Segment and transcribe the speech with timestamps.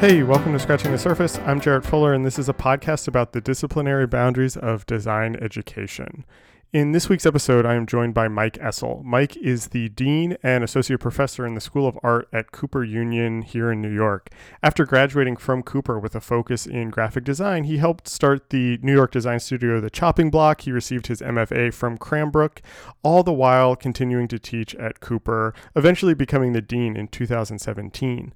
[0.00, 1.40] Hey, welcome to Scratching the Surface.
[1.40, 6.24] I'm Jarrett Fuller, and this is a podcast about the disciplinary boundaries of design education.
[6.72, 9.02] In this week's episode, I am joined by Mike Essl.
[9.02, 13.42] Mike is the Dean and Associate Professor in the School of Art at Cooper Union
[13.42, 14.30] here in New York.
[14.62, 18.94] After graduating from Cooper with a focus in graphic design, he helped start the New
[18.94, 20.60] York design studio The Chopping Block.
[20.60, 22.62] He received his MFA from Cranbrook,
[23.02, 28.32] all the while continuing to teach at Cooper, eventually becoming the Dean in 2017.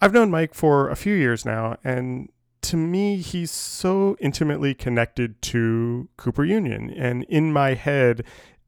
[0.00, 2.30] I've known Mike for a few years now, and
[2.62, 6.90] to me, he's so intimately connected to Cooper Union.
[6.90, 8.24] And in my head,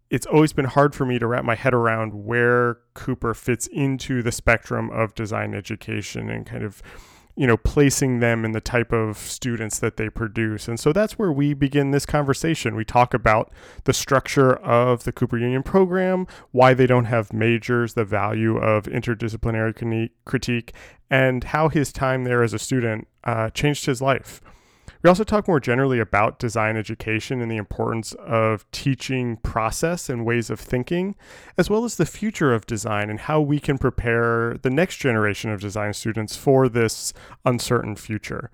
[0.08, 4.22] it's always been hard for me to wrap my head around where Cooper fits into
[4.22, 6.82] the spectrum of design education and kind of
[7.38, 10.66] you know, placing them in the type of students that they produce.
[10.66, 12.74] And so that's where we begin this conversation.
[12.74, 13.52] We talk about
[13.84, 18.86] the structure of the Cooper Union program, why they don't have majors, the value of
[18.86, 20.72] interdisciplinary critique,
[21.08, 24.40] and how his time there as a student uh, changed his life.
[25.02, 30.26] We also talk more generally about design education and the importance of teaching process and
[30.26, 31.14] ways of thinking,
[31.56, 35.50] as well as the future of design and how we can prepare the next generation
[35.50, 37.12] of design students for this
[37.44, 38.50] uncertain future.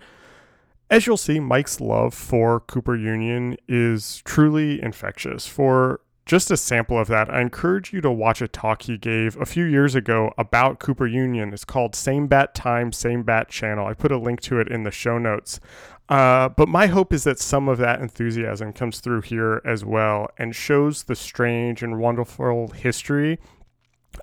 [0.90, 5.46] As you'll see, Mike's love for Cooper Union is truly infectious.
[5.46, 9.38] For just a sample of that, I encourage you to watch a talk he gave
[9.38, 11.52] a few years ago about Cooper Union.
[11.52, 13.86] It's called Same Bat Time, Same Bat Channel.
[13.86, 15.60] I put a link to it in the show notes.
[16.08, 20.28] Uh, but my hope is that some of that enthusiasm comes through here as well
[20.36, 23.38] and shows the strange and wonderful history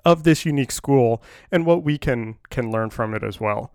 [0.04, 3.72] of this unique school and what we can can learn from it as well.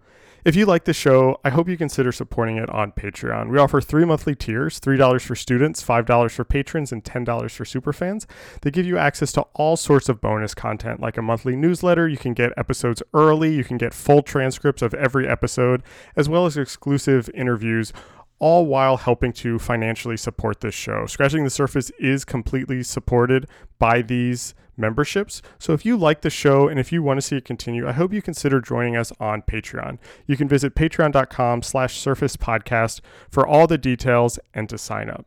[0.47, 3.49] If you like the show, I hope you consider supporting it on Patreon.
[3.49, 8.25] We offer three monthly tiers $3 for students, $5 for patrons, and $10 for superfans.
[8.61, 12.07] They give you access to all sorts of bonus content, like a monthly newsletter.
[12.07, 15.83] You can get episodes early, you can get full transcripts of every episode,
[16.15, 17.91] as well as exclusive interviews
[18.39, 21.05] all while helping to financially support this show.
[21.05, 23.47] Scratching the Surface is completely supported
[23.79, 25.41] by these memberships.
[25.57, 27.93] So if you like the show and if you want to see it continue, I
[27.93, 29.97] hope you consider joining us on Patreon.
[30.27, 35.25] You can visit patreon.com slash surface podcast for all the details and to sign up.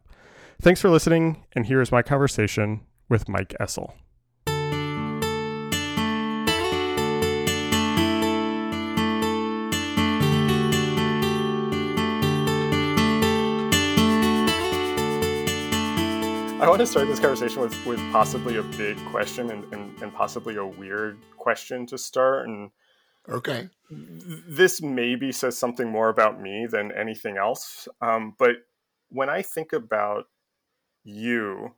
[0.63, 3.95] Thanks for listening, and here is my conversation with Mike Essl.
[16.61, 20.13] I want to start this conversation with, with possibly a big question and, and, and
[20.13, 22.47] possibly a weird question to start.
[22.47, 22.71] And
[23.27, 27.89] okay, this maybe says something more about me than anything else.
[28.03, 28.57] Um, but
[29.09, 30.27] when I think about
[31.03, 31.71] you,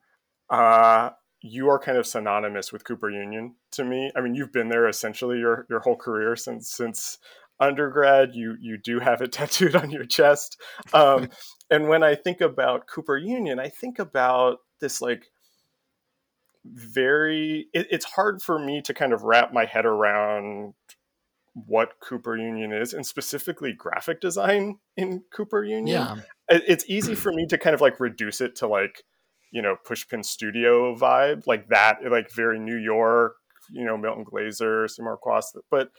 [0.50, 1.10] uh,
[1.42, 4.10] you are kind of synonymous with Cooper Union to me.
[4.16, 7.18] I mean, you've been there essentially your your whole career since since
[7.60, 8.34] undergrad.
[8.34, 10.60] You you do have it tattooed on your chest.
[10.92, 11.28] Um,
[11.70, 15.30] and when I think about Cooper Union, I think about this like
[16.64, 20.74] very it, it's hard for me to kind of wrap my head around
[21.54, 25.86] what Cooper Union is and specifically graphic design in Cooper Union.
[25.86, 26.16] Yeah.
[26.48, 29.02] It, it's easy for me to kind of like reduce it to like,
[29.50, 33.36] you know, Pushpin Studio vibe, like that, like very New York,
[33.70, 35.56] you know, Milton Glaser, Seymour Chwast.
[35.70, 35.90] But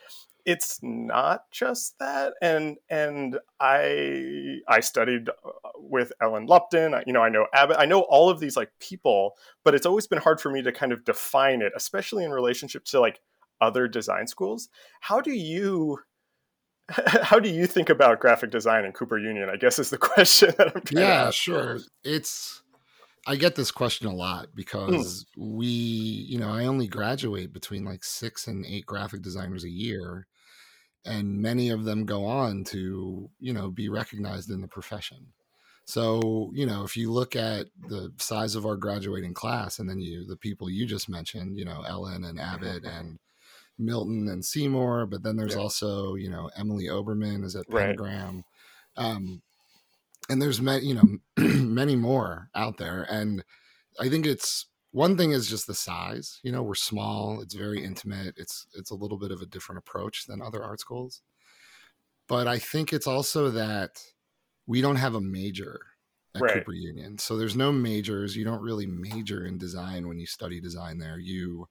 [0.46, 7.22] it's not just that and and i i studied uh, with ellen lupton you know
[7.22, 9.34] i know abbott i know all of these like people
[9.64, 12.84] but it's always been hard for me to kind of define it especially in relationship
[12.84, 13.22] to like
[13.62, 14.70] other design schools
[15.02, 16.00] how do you
[17.22, 20.54] how do you think about graphic design in cooper union i guess is the question
[20.58, 22.62] that i'm trying yeah sure it's
[23.26, 24.52] I get this question a lot hmm.
[24.54, 25.56] because mm.
[25.56, 30.28] we, you know, I only graduate between like six and eight graphic designers a year
[31.06, 35.28] and many of them go on to you know be recognized in the profession
[35.86, 40.00] so you know if you look at the size of our graduating class and then
[40.00, 43.20] you the people you just mentioned you know ellen and abbott and
[43.78, 45.62] milton and seymour but then there's yeah.
[45.62, 47.98] also you know emily oberman is at right.
[48.96, 49.42] um,
[50.30, 53.44] and there's many you know many more out there and
[54.00, 57.84] i think it's one thing is just the size you know we're small it's very
[57.84, 61.22] intimate it's it's a little bit of a different approach than other art schools
[62.30, 64.02] but i think it's also that
[64.66, 65.80] we don't have a major
[66.36, 66.54] at right.
[66.54, 70.62] cooper union so there's no majors you don't really major in design when you study
[70.62, 71.68] design there you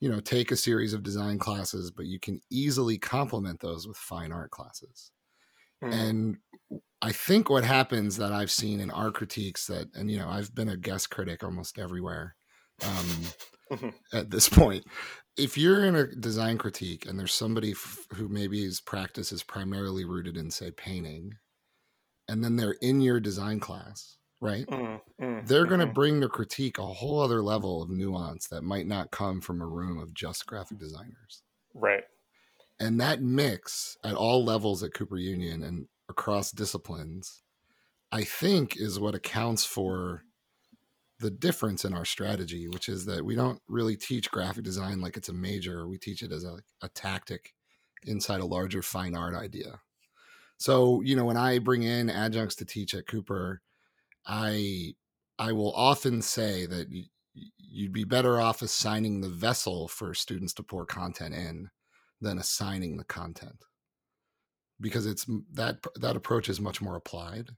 [0.00, 3.96] you know take a series of design classes but you can easily complement those with
[3.96, 5.12] fine art classes
[5.84, 5.92] mm.
[5.92, 6.38] and
[7.00, 10.52] I think what happens that I've seen in art critiques that, and you know, I've
[10.52, 12.34] been a guest critic almost everywhere
[12.82, 13.06] um,
[13.72, 13.88] mm-hmm.
[14.16, 14.84] at this point.
[15.36, 19.44] If you're in a design critique and there's somebody f- who maybe his practice is
[19.44, 21.34] primarily rooted in, say, painting,
[22.28, 24.66] and then they're in your design class, right?
[24.66, 25.46] Mm-hmm.
[25.46, 29.12] They're going to bring the critique a whole other level of nuance that might not
[29.12, 31.42] come from a room of just graphic designers.
[31.72, 32.04] Right.
[32.80, 37.42] And that mix at all levels at Cooper Union and across disciplines,
[38.10, 40.24] I think is what accounts for
[41.20, 45.16] the difference in our strategy, which is that we don't really teach graphic design like
[45.16, 45.88] it's a major.
[45.88, 47.54] We teach it as a, a tactic
[48.04, 49.80] inside a larger fine art idea.
[50.58, 53.62] So, you know, when I bring in adjuncts to teach at Cooper,
[54.26, 54.94] I
[55.38, 56.88] I will often say that
[57.58, 61.70] you'd be better off assigning the vessel for students to pour content in
[62.20, 63.64] than assigning the content
[64.80, 67.50] because it's that that approach is much more applied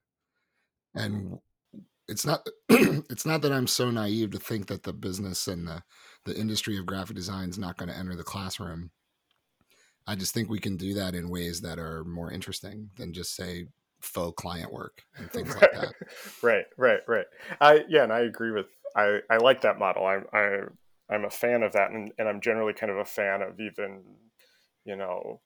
[0.94, 1.38] and
[2.10, 5.82] it's not it's not that I'm so naive to think that the business and the
[6.24, 8.90] the industry of graphic design is not going to enter the classroom.
[10.06, 13.36] I just think we can do that in ways that are more interesting than just
[13.36, 13.66] say
[14.00, 15.92] faux client work and things like that.
[16.42, 17.26] Right, right, right.
[17.60, 18.66] I yeah, and I agree with
[18.96, 20.04] I I like that model.
[20.04, 20.58] I'm I
[21.08, 24.02] I'm a fan of that, and, and I'm generally kind of a fan of even
[24.84, 25.40] you know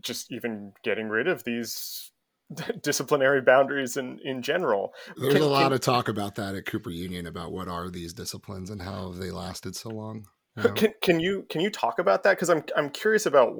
[0.00, 2.10] just even getting rid of these
[2.82, 4.92] disciplinary boundaries in in general.
[5.16, 7.88] There's can, a lot can, of talk about that at Cooper Union about what are
[7.90, 10.26] these disciplines and how have they lasted so long.
[10.56, 10.70] You know?
[10.72, 12.32] Can can you can you talk about that?
[12.32, 13.56] Because I'm I'm curious about.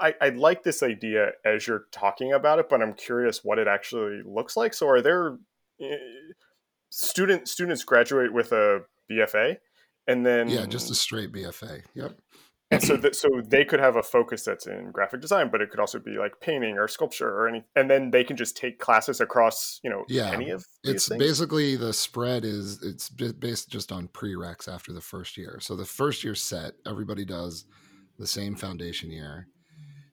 [0.00, 3.66] I I like this idea as you're talking about it, but I'm curious what it
[3.66, 4.72] actually looks like.
[4.72, 5.38] So are there
[5.82, 5.96] uh,
[6.90, 9.56] student students graduate with a BFA,
[10.06, 11.82] and then yeah, just a straight BFA.
[11.94, 12.16] Yep
[12.70, 15.70] and so that so they could have a focus that's in graphic design but it
[15.70, 18.78] could also be like painting or sculpture or any and then they can just take
[18.78, 21.18] classes across you know yeah any of it's things?
[21.18, 25.84] basically the spread is it's based just on prereqs after the first year so the
[25.84, 27.64] first year set everybody does
[28.18, 29.48] the same foundation year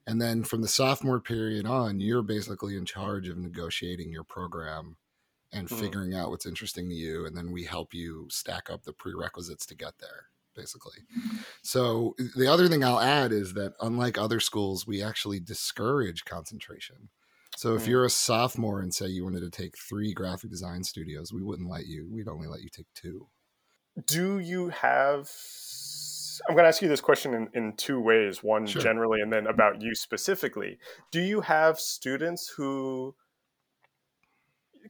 [0.06, 4.96] and then from the sophomore period on you're basically in charge of negotiating your program
[5.52, 5.80] and mm-hmm.
[5.80, 9.66] figuring out what's interesting to you and then we help you stack up the prerequisites
[9.66, 10.26] to get there
[10.56, 10.98] basically.
[11.62, 17.10] So the other thing I'll add is that unlike other schools, we actually discourage concentration.
[17.56, 17.88] So if mm.
[17.88, 21.70] you're a sophomore and say you wanted to take three graphic design studios, we wouldn't
[21.70, 22.08] let you.
[22.10, 23.28] We'd only let you take two.
[24.06, 25.30] Do you have?
[26.46, 28.42] I'm going to ask you this question in, in two ways.
[28.42, 28.82] One sure.
[28.82, 30.78] generally, and then about you specifically.
[31.10, 33.14] Do you have students who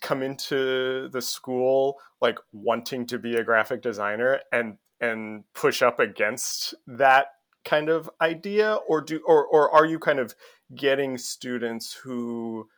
[0.00, 6.00] come into the school like wanting to be a graphic designer and and push up
[6.00, 7.28] against that
[7.64, 8.74] kind of idea?
[8.88, 10.34] Or do or or are you kind of
[10.74, 12.68] getting students who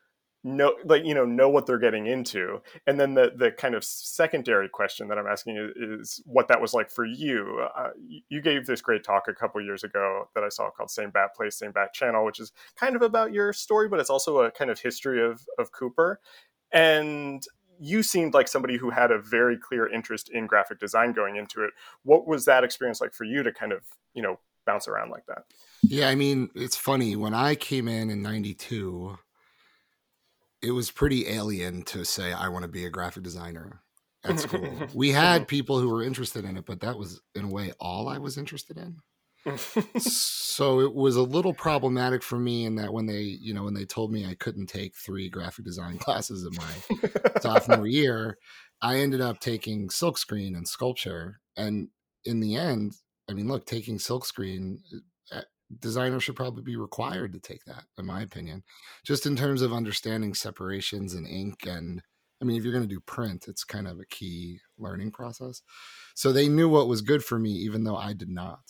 [0.44, 2.60] know like you know know what they're getting into?
[2.86, 6.60] And then the the kind of secondary question that i'm asking is, is what that
[6.60, 7.66] was like for you.
[7.76, 7.90] Uh,
[8.28, 11.34] you gave this great talk a couple years ago that i saw called same bat
[11.36, 14.50] place same bat channel which is kind of about your story but it's also a
[14.50, 16.20] kind of history of of cooper.
[16.72, 17.42] And
[17.80, 21.62] you seemed like somebody who had a very clear interest in graphic design going into
[21.64, 21.70] it.
[22.02, 23.82] What was that experience like for you to kind of,
[24.14, 25.44] you know, bounce around like that?
[25.82, 27.16] Yeah, I mean, it's funny.
[27.16, 29.18] When I came in in 92,
[30.62, 33.80] it was pretty alien to say I want to be a graphic designer
[34.24, 34.68] at school.
[34.94, 35.46] we had mm-hmm.
[35.46, 38.36] people who were interested in it, but that was in a way all I was
[38.36, 38.96] interested in
[39.98, 43.74] so it was a little problematic for me in that when they, you know, when
[43.74, 48.38] they told me I couldn't take three graphic design classes in my sophomore year,
[48.82, 51.40] I ended up taking silkscreen and sculpture.
[51.56, 51.88] And
[52.24, 52.94] in the end,
[53.28, 54.78] I mean, look, taking silkscreen,
[55.32, 55.42] uh,
[55.78, 58.62] designers should probably be required to take that, in my opinion,
[59.04, 61.66] just in terms of understanding separations and ink.
[61.66, 62.02] And
[62.40, 65.62] I mean, if you're going to do print, it's kind of a key learning process.
[66.14, 68.60] So they knew what was good for me, even though I did not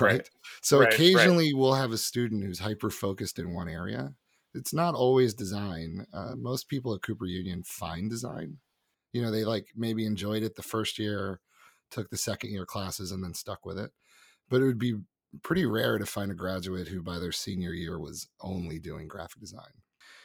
[0.00, 0.12] right?
[0.12, 0.30] right.
[0.62, 1.58] So right, occasionally right.
[1.58, 4.14] we'll have a student who's hyper focused in one area.
[4.54, 6.06] It's not always design.
[6.12, 8.58] Uh, most people at Cooper Union find design.
[9.12, 11.40] You know, they like maybe enjoyed it the first year,
[11.90, 13.90] took the second year classes, and then stuck with it.
[14.48, 14.94] But it would be
[15.42, 19.40] pretty rare to find a graduate who by their senior year was only doing graphic
[19.40, 19.72] design.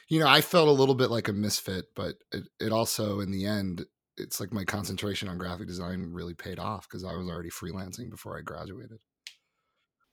[0.08, 3.30] You know, I felt a little bit like a misfit, but it, it also, in
[3.30, 3.84] the end,
[4.16, 8.10] it's like my concentration on graphic design really paid off because I was already freelancing
[8.10, 8.98] before I graduated.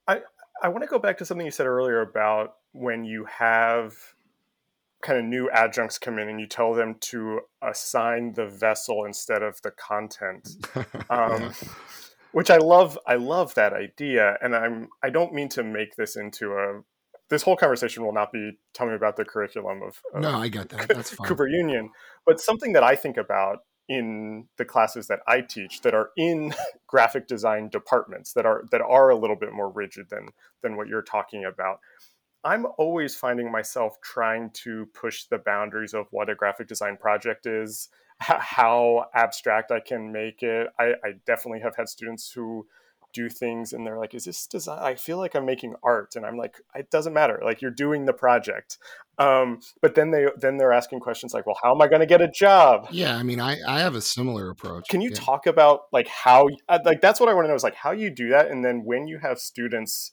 [0.08, 0.22] I
[0.62, 3.94] I want to go back to something you said earlier about when you have
[5.02, 9.44] kind of new adjuncts come in and you tell them to assign the vessel instead
[9.44, 10.50] of the content.
[11.10, 11.54] Um.
[12.32, 13.00] Which I love.
[13.08, 14.90] I love that idea, and I'm.
[15.02, 16.82] I don't mean to make this into a.
[17.30, 20.02] This whole conversation will not be telling me about the curriculum of.
[20.14, 20.90] of no, I get that.
[20.90, 21.30] That's fine.
[21.30, 21.92] Cooper Union,
[22.26, 26.54] but something that I think about in the classes that I teach that are in
[26.88, 30.30] graphic design departments that are that are a little bit more rigid than
[30.62, 31.80] than what you're talking about.
[32.44, 37.48] I'm always finding myself trying to push the boundaries of what a graphic design project
[37.48, 37.90] is,
[38.20, 40.68] how abstract I can make it.
[40.80, 42.68] I, I definitely have had students who
[43.16, 46.26] do things and they're like is this design i feel like i'm making art and
[46.26, 48.78] i'm like it doesn't matter like you're doing the project.
[49.18, 52.06] Um, but then they then they're asking questions like well how am i going to
[52.06, 52.88] get a job?
[52.92, 55.16] Yeah i mean i i have a similar approach can you yeah.
[55.16, 57.92] talk about like how uh, like that's what i want to know is like how
[57.92, 60.12] you do that and then when you have students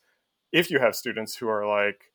[0.52, 2.12] if you have students who are like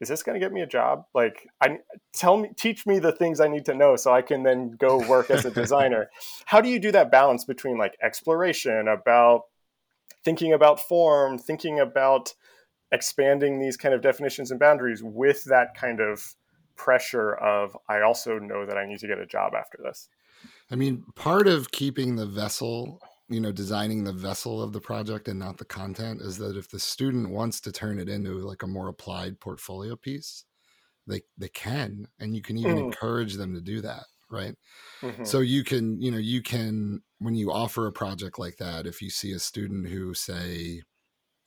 [0.00, 1.04] is this going to get me a job?
[1.14, 1.78] Like i
[2.14, 5.06] tell me teach me the things i need to know so i can then go
[5.06, 6.08] work as a designer.
[6.46, 9.42] How do you do that balance between like exploration about
[10.24, 12.34] thinking about form, thinking about
[12.92, 16.34] expanding these kind of definitions and boundaries with that kind of
[16.76, 20.08] pressure of I also know that I need to get a job after this.
[20.70, 25.28] I mean, part of keeping the vessel, you know, designing the vessel of the project
[25.28, 28.62] and not the content is that if the student wants to turn it into like
[28.62, 30.44] a more applied portfolio piece,
[31.06, 32.84] they they can and you can even mm.
[32.84, 34.54] encourage them to do that, right?
[35.02, 35.24] Mm-hmm.
[35.24, 39.00] So you can, you know, you can when you offer a project like that, if
[39.00, 40.82] you see a student who say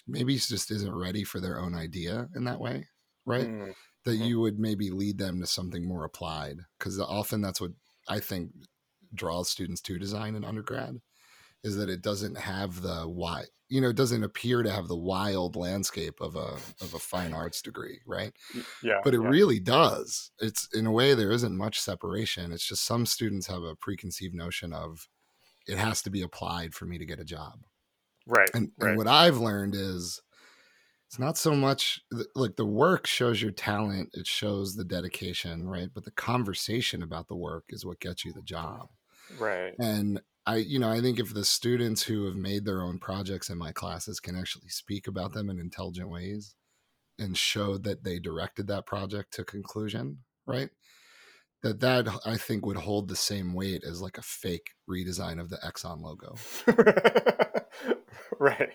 [0.08, 2.88] maybe just isn't ready for their own idea in that way,
[3.26, 3.48] right?
[3.48, 3.72] Mm-hmm.
[4.06, 7.72] That you would maybe lead them to something more applied because often that's what
[8.08, 8.52] I think
[9.14, 11.00] draws students to design in undergrad
[11.64, 14.98] is that it doesn't have the why you know it doesn't appear to have the
[14.98, 18.34] wild landscape of a of a fine arts degree right
[18.82, 19.30] yeah but it yeah.
[19.30, 23.64] really does it's in a way there isn't much separation it's just some students have
[23.64, 25.08] a preconceived notion of
[25.68, 27.66] it has to be applied for me to get a job.
[28.26, 28.50] Right.
[28.54, 28.90] And, right.
[28.90, 30.22] and what I've learned is
[31.08, 32.02] it's not so much
[32.36, 35.90] like the work shows your talent, it shows the dedication, right?
[35.94, 38.88] But the conversation about the work is what gets you the job.
[39.38, 39.74] Right.
[39.80, 43.50] And I, you know, I think if the students who have made their own projects
[43.50, 46.56] in my classes can actually speak about them in intelligent ways
[47.20, 50.70] and show that they directed that project to conclusion, right?
[51.64, 55.50] That that I think would hold the same weight as like a fake redesign of
[55.50, 56.36] the Exxon logo.
[58.40, 58.70] right.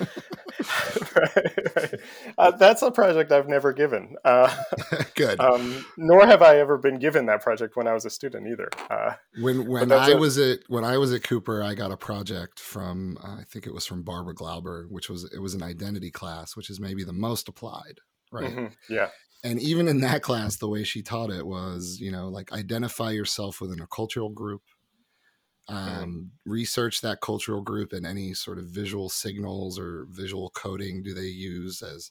[1.16, 1.94] right, right.
[2.36, 4.16] Uh, that's a project I've never given.
[4.24, 4.54] Uh,
[5.14, 5.40] Good.
[5.40, 8.68] Um, nor have I ever been given that project when I was a student either.
[8.90, 11.96] Uh, when when I a- was at when I was at Cooper, I got a
[11.96, 16.10] project from I think it was from Barbara Glauber, which was it was an identity
[16.10, 17.98] class, which is maybe the most applied,
[18.32, 18.50] right?
[18.50, 18.92] Mm-hmm.
[18.92, 19.08] Yeah
[19.44, 23.10] and even in that class the way she taught it was you know like identify
[23.10, 24.62] yourself within a cultural group
[25.70, 26.02] mm-hmm.
[26.02, 31.14] um, research that cultural group and any sort of visual signals or visual coding do
[31.14, 32.10] they use as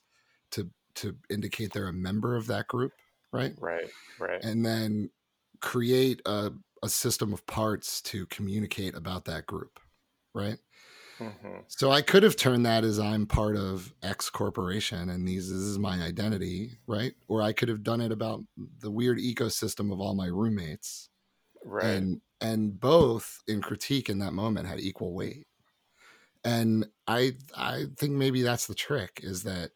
[0.51, 2.93] to to indicate they're a member of that group
[3.31, 3.53] right?
[3.59, 4.43] Right right.
[4.43, 5.09] And then
[5.61, 6.51] create a,
[6.83, 9.79] a system of parts to communicate about that group
[10.33, 10.57] right
[11.19, 11.59] Mm-hmm.
[11.67, 15.59] So I could have turned that as I'm part of X corporation and these this
[15.59, 17.13] is my identity, right?
[17.27, 18.43] Or I could have done it about
[18.79, 21.09] the weird ecosystem of all my roommates.
[21.63, 21.85] Right.
[21.85, 25.47] And and both in critique in that moment had equal weight.
[26.43, 29.71] And I I think maybe that's the trick is that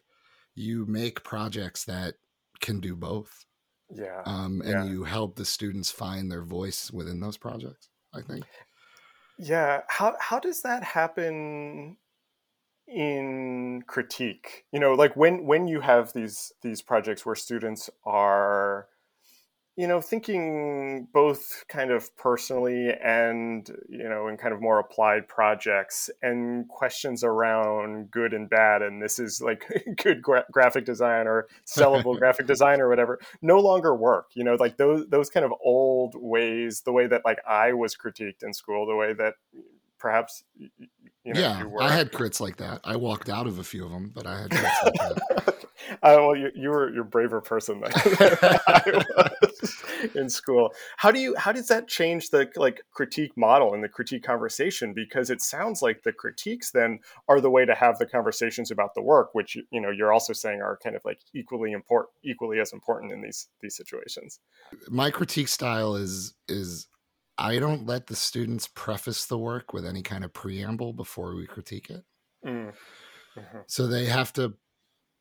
[0.53, 2.15] you make projects that
[2.60, 3.45] can do both.
[3.89, 4.21] Yeah.
[4.25, 4.83] Um, and yeah.
[4.86, 8.45] you help the students find their voice within those projects, I think.
[9.38, 9.81] Yeah.
[9.88, 11.97] How how does that happen
[12.88, 14.65] in critique?
[14.71, 18.88] You know, like when when you have these these projects where students are
[19.77, 25.27] you know thinking both kind of personally and you know in kind of more applied
[25.27, 29.63] projects and questions around good and bad and this is like
[30.03, 34.55] good gra- graphic design or sellable graphic design or whatever no longer work you know
[34.59, 38.53] like those those kind of old ways the way that like i was critiqued in
[38.53, 39.35] school the way that
[39.97, 40.43] perhaps
[41.23, 43.91] you know, yeah i had crits like that i walked out of a few of
[43.91, 45.61] them but i had crits like that
[46.03, 49.83] Uh, well, you, you were you're a braver person than I was
[50.15, 50.73] in school.
[50.97, 54.93] How do you how does that change the like critique model and the critique conversation?
[54.93, 58.95] Because it sounds like the critiques then are the way to have the conversations about
[58.95, 62.59] the work, which you know you're also saying are kind of like equally important, equally
[62.59, 64.39] as important in these these situations.
[64.89, 66.87] My critique style is is
[67.41, 71.48] I don't let the students preface the work with any kind of preamble before we
[71.48, 72.03] critique it.
[72.45, 72.74] Mm.
[73.38, 73.60] Mm-hmm.
[73.67, 74.53] So they have to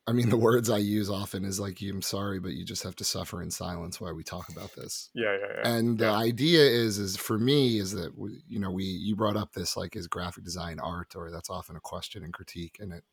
[0.07, 2.95] I mean, the words I use often is like, "I'm sorry, but you just have
[2.97, 5.69] to suffer in silence while we talk about this." Yeah, yeah, yeah.
[5.69, 6.07] And yeah.
[6.07, 9.53] the idea is, is for me, is that we, you know, we you brought up
[9.53, 13.03] this like, is graphic design art, or that's often a question and critique, and it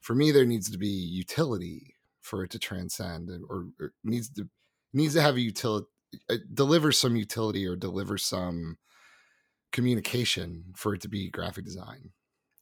[0.00, 4.48] for me there needs to be utility for it to transcend, or, or needs to
[4.92, 5.88] needs to have a utility,
[6.30, 8.78] Uh, deliver some utility, or deliver some
[9.72, 12.10] communication for it to be graphic design,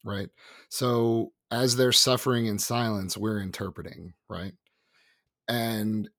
[0.05, 0.31] right?
[0.71, 4.55] So as they're suffering in silence, we're interpreting, right?
[5.49, 6.11] And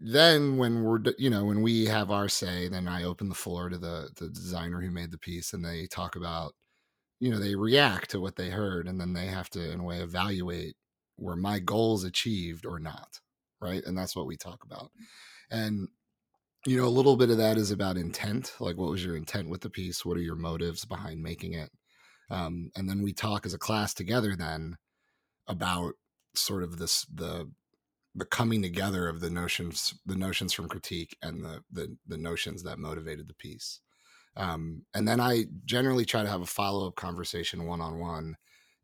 [0.00, 3.68] then when we're you know when we have our say then i open the floor
[3.68, 6.54] to the the designer who made the piece and they talk about
[7.20, 9.84] you know they react to what they heard and then they have to in a
[9.84, 10.76] way evaluate
[11.18, 13.20] were my goals achieved or not
[13.60, 14.90] right and that's what we talk about
[15.50, 15.88] and
[16.66, 19.48] you know a little bit of that is about intent like what was your intent
[19.48, 20.04] with the piece?
[20.04, 21.70] What are your motives behind making it?
[22.30, 24.76] Um, and then we talk as a class together then
[25.48, 25.94] about
[26.34, 27.50] sort of this the
[28.14, 32.62] the coming together of the notions the notions from critique and the the, the notions
[32.62, 33.80] that motivated the piece.
[34.34, 38.36] Um, and then i generally try to have a follow-up conversation one-on-one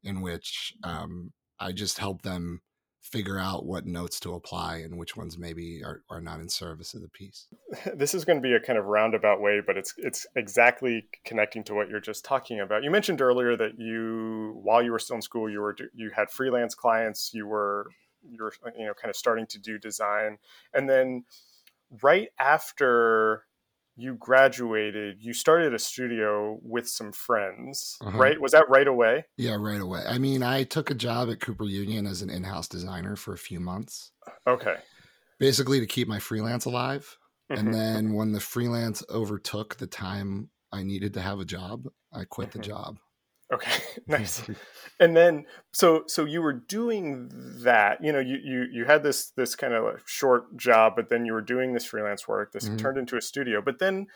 [0.04, 2.60] in which um, i just help them
[3.10, 6.94] figure out what notes to apply and which ones maybe are, are not in service
[6.94, 7.46] of the piece.
[7.94, 11.64] This is going to be a kind of roundabout way but it's it's exactly connecting
[11.64, 12.84] to what you're just talking about.
[12.84, 16.30] You mentioned earlier that you while you were still in school you were you had
[16.30, 17.86] freelance clients you were
[18.30, 20.38] you're you know kind of starting to do design.
[20.74, 21.24] And then
[22.02, 23.44] right after
[23.98, 28.16] you graduated you started a studio with some friends uh-huh.
[28.16, 28.40] right?
[28.40, 29.24] Was that right away?
[29.36, 30.02] Yeah right away.
[30.06, 33.38] I mean i took a job at cooper union as an in-house designer for a
[33.38, 34.12] few months.
[34.46, 34.76] Okay.
[35.38, 37.18] Basically to keep my freelance alive.
[37.50, 37.66] Mm-hmm.
[37.66, 42.24] and then when the freelance overtook the time i needed to have a job i
[42.24, 42.58] quit mm-hmm.
[42.58, 42.98] the job
[43.52, 44.42] Okay, nice.
[45.00, 47.30] and then so so you were doing
[47.62, 51.24] that, you know, you you you had this this kind of short job, but then
[51.24, 52.52] you were doing this freelance work.
[52.52, 52.76] This mm-hmm.
[52.76, 53.62] turned into a studio.
[53.62, 54.06] But then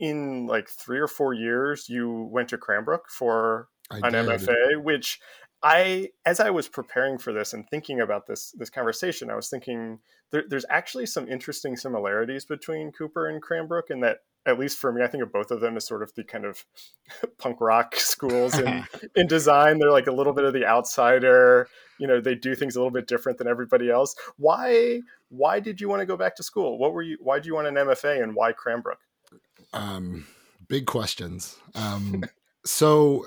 [0.00, 4.26] in like 3 or 4 years you went to Cranbrook for I an did.
[4.26, 5.20] MFA, which
[5.62, 9.48] I, as I was preparing for this and thinking about this this conversation, I was
[9.48, 9.98] thinking
[10.30, 14.92] there, there's actually some interesting similarities between Cooper and Cranbrook, in that at least for
[14.92, 16.64] me, I think of both of them as sort of the kind of
[17.38, 18.84] punk rock schools in
[19.16, 19.78] in design.
[19.78, 21.68] They're like a little bit of the outsider.
[21.98, 24.14] You know, they do things a little bit different than everybody else.
[24.36, 26.78] Why why did you want to go back to school?
[26.78, 27.18] What were you?
[27.20, 28.98] Why did you want an MFA, and why Cranbrook?
[29.72, 30.26] Um,
[30.68, 31.56] big questions.
[31.74, 32.24] Um,
[32.64, 33.26] so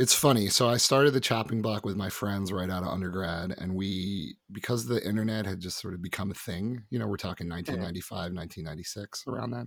[0.00, 0.48] it's funny.
[0.48, 4.36] So I started the chopping block with my friends right out of undergrad, and we
[4.50, 6.84] because the internet had just sort of become a thing.
[6.88, 9.66] You know, we're talking 1995, 1996, around that.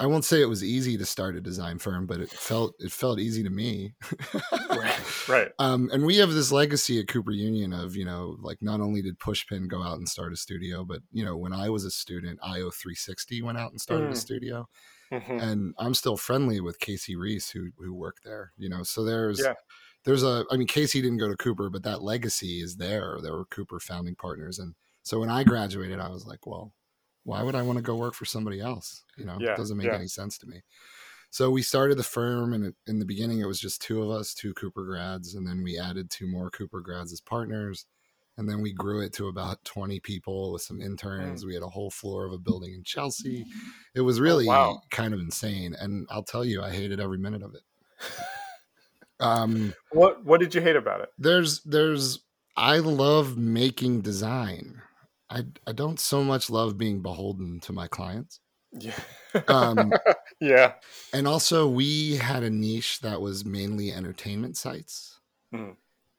[0.00, 2.92] I won't say it was easy to start a design firm, but it felt it
[2.92, 3.94] felt easy to me.
[4.70, 4.94] right.
[5.28, 5.50] Right.
[5.58, 9.02] Um, and we have this legacy at Cooper Union of you know like not only
[9.02, 11.90] did Pushpin go out and start a studio, but you know when I was a
[11.90, 14.12] student, IO 360 went out and started mm.
[14.12, 14.68] a studio.
[15.12, 15.38] Mm-hmm.
[15.38, 18.52] And I'm still friendly with Casey Reas, who who worked there.
[18.56, 19.54] You know, so there's yeah.
[20.04, 20.44] there's a.
[20.50, 23.18] I mean, Casey didn't go to Cooper, but that legacy is there.
[23.22, 26.72] There were Cooper founding partners, and so when I graduated, I was like, well,
[27.28, 29.04] why would I want to go work for somebody else?
[29.16, 29.96] You know, yeah, it doesn't make yeah.
[29.96, 30.62] any sense to me.
[31.30, 34.32] So we started the firm, and in the beginning, it was just two of us,
[34.32, 37.86] two Cooper grads, and then we added two more Cooper grads as partners
[38.38, 41.42] and then we grew it to about 20 people with some interns.
[41.42, 41.48] Mm.
[41.48, 43.44] We had a whole floor of a building in Chelsea.
[43.96, 44.80] It was oh, really oh, wow.
[44.92, 47.62] kind of insane, and I'll tell you, I hated every minute of it.
[49.20, 51.08] Um, what what did you hate about it?
[51.18, 52.20] There's there's
[52.56, 54.80] I love making design.
[55.30, 58.40] I I don't so much love being beholden to my clients.
[58.72, 58.98] Yeah.
[59.48, 59.92] um,
[60.40, 60.74] yeah.
[61.12, 65.20] And also, we had a niche that was mainly entertainment sites.
[65.54, 65.76] Mm.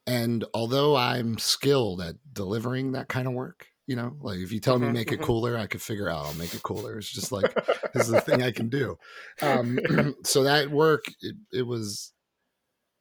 [0.08, 4.60] And although I'm skilled at delivering that kind of work, you know, like if you
[4.60, 5.26] tell me mm-hmm, make it mm-hmm.
[5.26, 6.98] cooler, I could figure out I'll make it cooler.
[6.98, 7.54] It's just like
[7.94, 8.98] this is the thing I can do.
[9.42, 9.80] Um,
[10.24, 12.12] so that work, it, it was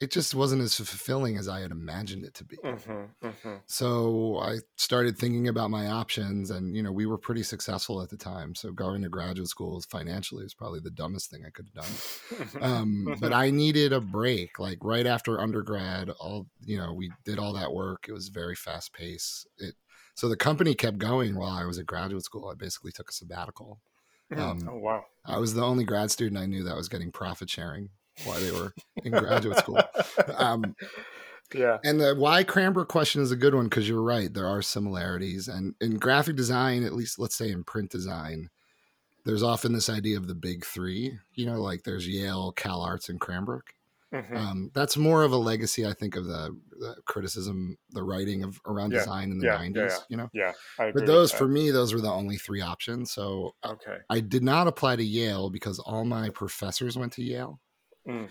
[0.00, 2.56] it just wasn't as fulfilling as I had imagined it to be.
[2.64, 3.54] Mm-hmm, mm-hmm.
[3.66, 8.08] So I started thinking about my options, and you know, we were pretty successful at
[8.08, 8.54] the time.
[8.54, 12.62] So going to graduate school financially was probably the dumbest thing I could have done.
[12.62, 14.60] um, but I needed a break.
[14.60, 18.06] Like right after undergrad, all you know, we did all that work.
[18.08, 19.46] It was very fast pace.
[19.58, 19.74] It
[20.14, 22.48] so the company kept going while I was at graduate school.
[22.48, 23.80] I basically took a sabbatical.
[24.32, 25.04] Mm, um, oh wow!
[25.24, 27.88] I was the only grad student I knew that was getting profit sharing
[28.24, 28.72] while they were
[29.04, 29.80] in graduate school.
[30.36, 30.74] Um,
[31.54, 31.78] yeah.
[31.84, 34.32] And the why Cranbrook question is a good one because you're right.
[34.32, 35.48] There are similarities.
[35.48, 38.50] And in graphic design, at least let's say in print design,
[39.24, 43.08] there's often this idea of the big three, you know, like there's Yale, Cal Arts,
[43.08, 43.74] and Cranbrook.
[44.12, 44.36] Mm-hmm.
[44.36, 48.58] Um, that's more of a legacy, I think, of the, the criticism, the writing of
[48.64, 49.00] around yeah.
[49.00, 50.30] design in the yeah, 90s, yeah, you know?
[50.32, 50.52] Yeah.
[50.78, 53.12] but those, for me, those were the only three options.
[53.12, 53.98] So okay.
[54.08, 57.60] I did not apply to Yale because all my professors went to Yale.
[58.08, 58.28] Mm.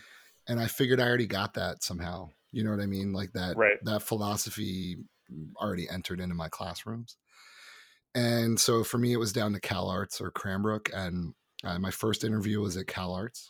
[0.47, 2.29] And I figured I already got that somehow.
[2.51, 3.13] You know what I mean?
[3.13, 3.77] Like that right.
[3.83, 4.97] that philosophy
[5.61, 7.17] already entered into my classrooms.
[8.15, 10.89] And so for me, it was down to Cal Arts or Cranbrook.
[10.93, 13.49] And Uh, my first interview was at CalArts,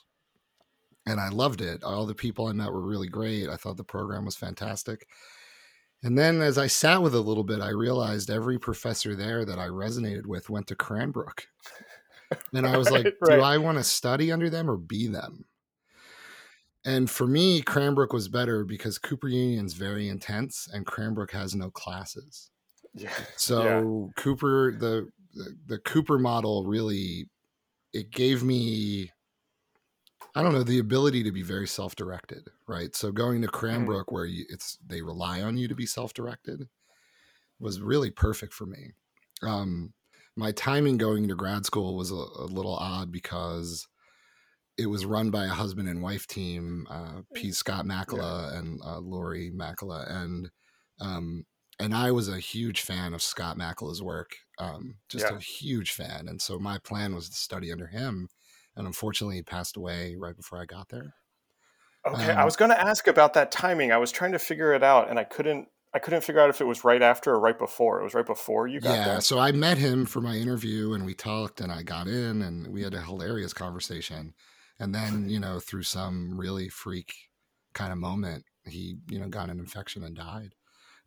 [1.05, 1.83] and I loved it.
[1.83, 3.49] All the people I met were really great.
[3.49, 5.07] I thought the program was fantastic.
[6.03, 9.43] And then as I sat with it a little bit, I realized every professor there
[9.43, 11.47] that I resonated with went to Cranbrook.
[12.53, 13.39] And I was right, like, do right.
[13.41, 15.45] I want to study under them or be them?
[16.88, 21.69] And for me, Cranbrook was better because Cooper Union's very intense and Cranbrook has no
[21.69, 22.50] classes.
[22.95, 23.10] Yeah.
[23.36, 24.21] So yeah.
[24.23, 27.30] Cooper, the, the the Cooper model really
[27.93, 29.12] it gave me
[30.34, 32.95] I don't know the ability to be very self-directed, right?
[32.95, 33.52] So going to mm.
[33.52, 34.13] Cranbrook, mm.
[34.13, 36.67] where you, it's they rely on you to be self-directed,
[37.60, 38.93] was really perfect for me.
[39.41, 39.93] Um,
[40.36, 43.88] my timing going to grad school was a, a, little odd because
[44.77, 47.51] it was run by a husband and wife team, uh, P.
[47.51, 48.59] Scott Makela yeah.
[48.59, 50.49] and uh, Laurie Makela, and
[50.99, 51.45] um,
[51.79, 55.37] and I was a huge fan of Scott Makela's work, um, just yeah.
[55.37, 58.29] a huge fan, and so my plan was to study under him
[58.77, 61.15] and unfortunately he passed away right before I got there.
[62.05, 63.91] Okay, um, I was going to ask about that timing.
[63.91, 65.67] I was trying to figure it out, and I couldn't.
[65.93, 67.99] I couldn't figure out if it was right after or right before.
[68.01, 69.13] It was right before you got yeah, there.
[69.15, 72.41] Yeah, so I met him for my interview, and we talked, and I got in,
[72.43, 74.33] and we had a hilarious conversation.
[74.79, 77.13] And then, you know, through some really freak
[77.73, 80.53] kind of moment, he, you know, got an infection and died.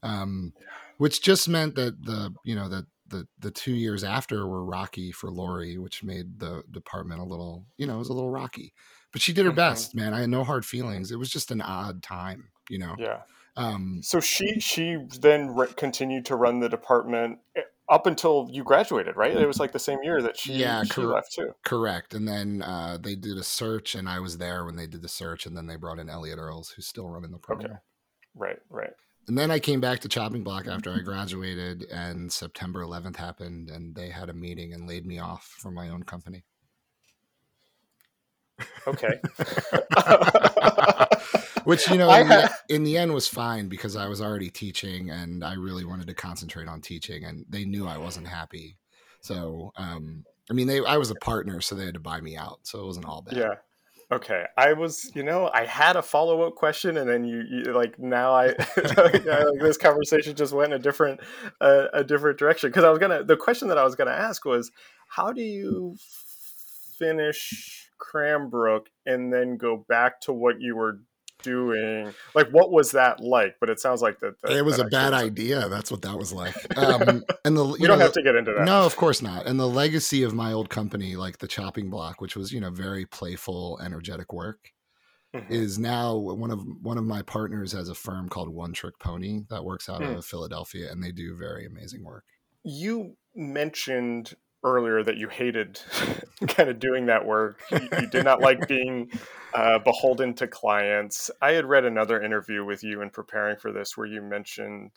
[0.02, 0.52] Um,
[0.98, 5.12] which just meant that the, you know, that the the two years after were rocky
[5.12, 8.72] for Laurie, which made the department a little, you know, it was a little rocky.
[9.12, 9.56] But she did her mm-hmm.
[9.56, 10.14] best, man.
[10.14, 11.11] I had no hard feelings.
[11.11, 12.94] It was just an odd time, you know.
[12.98, 13.22] Yeah.
[13.56, 18.62] Um, so she she then re- continued to run the department eh, up until you
[18.62, 19.37] graduated, right?
[19.37, 21.53] It was like the same year that she, yeah, she cor- left too.
[21.64, 22.14] Correct.
[22.14, 25.09] And then uh, they did a search, and I was there when they did the
[25.09, 27.72] search, and then they brought in Elliott Earls, who's still running the program.
[27.72, 27.81] Okay.
[28.37, 28.59] Right.
[28.70, 28.92] Right.
[29.26, 33.70] And then I came back to chopping block after I graduated, and September 11th happened,
[33.70, 36.44] and they had a meeting and laid me off from my own company.
[38.87, 39.20] Okay.
[41.64, 45.11] Which you know, in, the, in the end, was fine because I was already teaching,
[45.11, 48.77] and I really wanted to concentrate on teaching, and they knew I wasn't happy.
[49.20, 52.37] So, um, I mean, they I was a partner, so they had to buy me
[52.37, 53.37] out, so it wasn't all bad.
[53.37, 53.55] Yeah.
[54.12, 57.62] Okay, I was, you know, I had a follow up question, and then you, you
[57.73, 58.46] like now I,
[58.96, 59.23] like,
[59.61, 61.20] this conversation just went in a different,
[61.61, 62.70] uh, a different direction.
[62.70, 64.73] Because I was gonna, the question that I was gonna ask was,
[65.07, 65.96] how do you
[66.99, 70.99] finish Cranbrook and then go back to what you were
[71.42, 73.57] doing like what was that like?
[73.61, 75.68] But it sounds like that, that it was that a bad idea.
[75.68, 76.55] That's what that was like.
[76.76, 78.64] Um and the you, don't have to get into that.
[78.64, 79.46] no of course not.
[79.46, 82.70] And the legacy of my old company like the chopping block which was you know
[82.70, 84.72] very playful energetic work
[85.35, 85.53] mm-hmm.
[85.53, 89.42] is now one of one of my partners has a firm called one trick pony
[89.50, 90.16] that works out mm.
[90.16, 92.24] of philadelphia and they do very amazing work.
[92.62, 95.81] You mentioned earlier that you hated
[96.49, 97.61] kind of doing that work.
[97.70, 99.11] You, you did not like being
[99.55, 101.31] uh, beholden to clients.
[101.40, 104.90] I had read another interview with you in preparing for this where you mentioned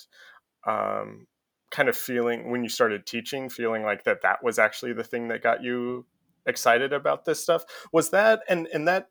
[0.67, 1.28] um,
[1.71, 5.30] kind of feeling when you started teaching, feeling like that that was actually the thing
[5.30, 6.06] that got you
[6.45, 7.63] excited about this stuff.
[7.91, 9.10] Was that and and that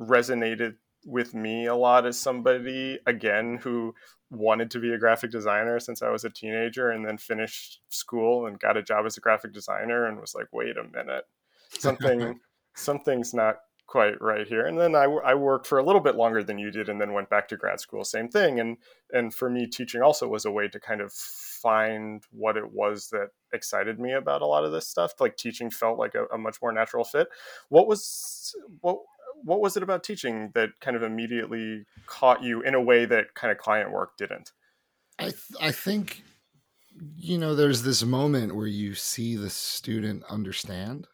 [0.00, 3.94] resonated with me a lot as somebody again who
[4.32, 8.46] wanted to be a graphic designer since I was a teenager and then finished school
[8.46, 11.24] and got a job as a graphic designer and was like, wait a minute,
[11.78, 12.40] something,
[12.74, 14.66] something's not quite right here.
[14.66, 17.12] And then I, I worked for a little bit longer than you did and then
[17.12, 18.58] went back to grad school, same thing.
[18.58, 18.78] And,
[19.12, 23.08] and for me, teaching also was a way to kind of find what it was
[23.10, 25.12] that excited me about a lot of this stuff.
[25.20, 27.28] Like teaching felt like a, a much more natural fit.
[27.68, 29.00] What was, what,
[29.44, 33.34] what was it about teaching that kind of immediately caught you in a way that
[33.34, 34.50] kind of client work didn't?
[35.18, 36.22] I th- I think
[37.16, 41.06] you know there's this moment where you see the student understand,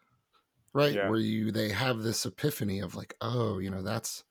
[0.73, 0.93] right?
[0.93, 1.09] Yeah.
[1.09, 4.23] Where you they have this epiphany of like, oh, you know, that's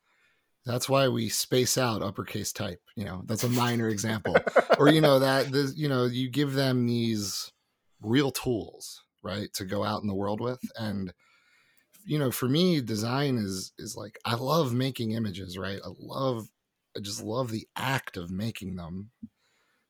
[0.64, 2.80] that's why we space out uppercase type.
[2.94, 4.36] You know, that's a minor example.
[4.78, 7.52] or you know that the you know you give them these
[8.02, 11.12] real tools, right, to go out in the world with and
[12.08, 15.78] you know, for me, design is is like I love making images, right?
[15.84, 16.48] I love
[16.96, 19.10] I just love the act of making them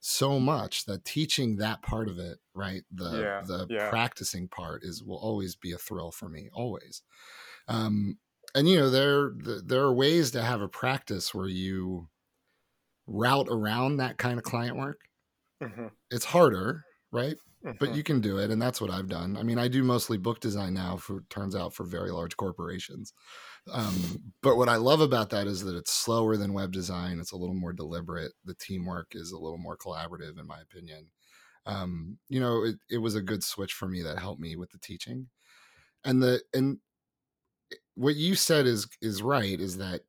[0.01, 2.83] so much that teaching that part of it, right?
[2.91, 3.89] The yeah, the yeah.
[3.89, 7.03] practicing part is will always be a thrill for me, always.
[7.69, 8.17] Um,
[8.53, 9.31] and you know, there
[9.63, 12.09] there are ways to have a practice where you
[13.07, 14.99] route around that kind of client work.
[15.63, 15.87] Mm-hmm.
[16.11, 17.37] It's harder, right?
[17.65, 17.77] Mm-hmm.
[17.77, 19.35] But you can do it, and that's what I've done.
[19.35, 20.95] I mean, I do mostly book design now.
[20.95, 23.13] For turns out for very large corporations.
[23.71, 27.19] Um, but what I love about that is that it's slower than web design.
[27.19, 28.31] It's a little more deliberate.
[28.45, 31.07] The teamwork is a little more collaborative, in my opinion.
[31.65, 34.71] Um, you know, it, it was a good switch for me that helped me with
[34.71, 35.27] the teaching,
[36.05, 36.77] and the and
[37.95, 40.01] what you said is is right is that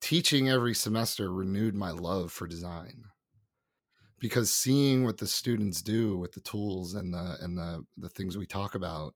[0.00, 3.04] teaching every semester renewed my love for design
[4.18, 8.36] because seeing what the students do with the tools and the and the the things
[8.36, 9.14] we talk about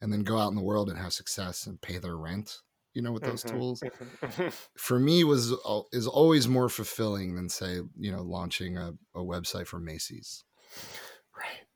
[0.00, 2.58] and then go out in the world and have success and pay their rent
[2.94, 3.84] you know with those Mhm, tools
[4.22, 5.52] mhm, for me was
[5.92, 10.44] is always more fulfilling than say you know launching a, a website for macy's.
[11.36, 11.66] Right,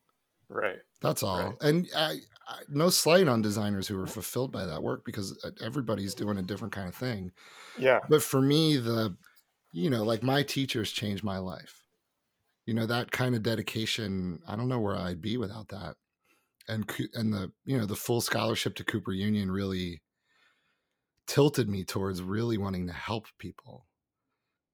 [0.48, 0.80] right.
[1.00, 1.56] that's all.
[1.56, 1.58] Right.
[1.60, 5.50] and I, I no slight on designers who are fulfilled by that work because uh,
[5.60, 7.32] everybody's doing a different kind of thing.
[7.76, 9.16] Yeah, but for me the
[9.72, 11.87] you know like my teachers changed my life
[12.68, 15.96] you know that kind of dedication i don't know where i'd be without that.
[16.68, 20.02] And and the you know the full scholarship to cooper union really
[21.26, 23.86] tilted me towards really wanting to help people.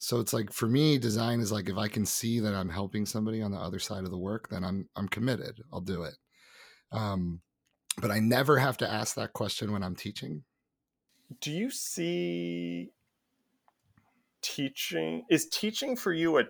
[0.00, 3.06] So it's like for me design is like if i can see that i'm helping
[3.06, 5.60] somebody on the other side of the work then i'm i'm committed.
[5.72, 6.16] I'll do it.
[6.90, 7.42] Um
[8.02, 10.42] but i never have to ask that question when i'm teaching.
[11.40, 12.90] Do you see
[14.42, 16.44] teaching is teaching for you a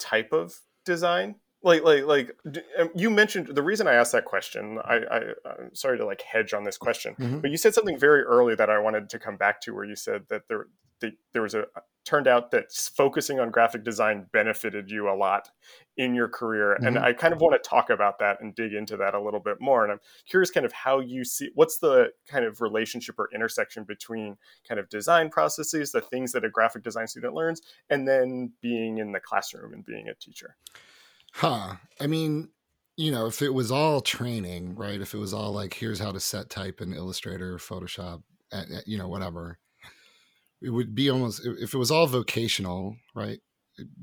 [0.00, 0.58] type of
[0.92, 1.34] design
[1.68, 2.36] like like like
[2.78, 6.22] um, you mentioned the reason i asked that question i, I i'm sorry to like
[6.22, 7.42] hedge on this question Mhm.
[7.42, 9.94] but you said something very early that i wanted to come back to where you
[9.96, 10.66] said that there
[11.00, 11.64] that there was a
[12.04, 15.50] turned out that focusing on graphic design benefited you a lot
[15.98, 17.02] in your career and Mhm.
[17.02, 19.58] i kind of want to talk about that and dig into that a little bit
[19.60, 23.28] more and i'm curious kind of how you see what's the kind of relationship or
[23.34, 28.08] intersection between kind of design processes the things that a graphic design student learns and
[28.08, 30.56] then being in the classroom and being a teacher
[31.34, 31.76] Huh.
[32.00, 32.50] I mean,
[32.96, 35.00] you know, if it was all training, right?
[35.00, 38.80] If it was all like, here's how to set type in Illustrator, Photoshop, uh, uh,
[38.86, 39.58] you know, whatever,
[40.60, 43.38] it would be almost, if it was all vocational, right?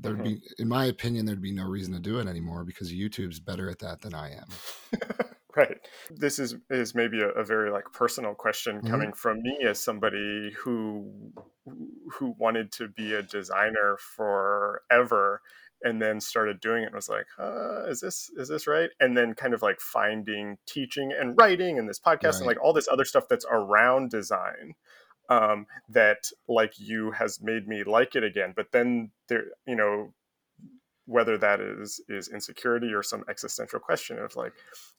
[0.00, 0.22] There'd Mhm.
[0.22, 3.68] be, in my opinion, there'd be no reason to do it anymore because YouTube's better
[3.68, 4.48] at that than I am.
[5.56, 5.78] right
[6.10, 8.90] this is is maybe a, a very like personal question Mhm.
[8.90, 11.32] coming from me as somebody who
[12.12, 15.40] who wanted to be a designer forever
[15.82, 18.90] and then started doing it and was like uh, is this is this right?
[19.00, 22.72] And then kind of like finding teaching and writing and this podcast and like all
[22.72, 24.74] this other stuff that's around design
[25.28, 28.52] um, that like you has made me like it again.
[28.54, 30.12] But then there you know
[31.06, 34.52] whether that is is insecurity or some existential question of like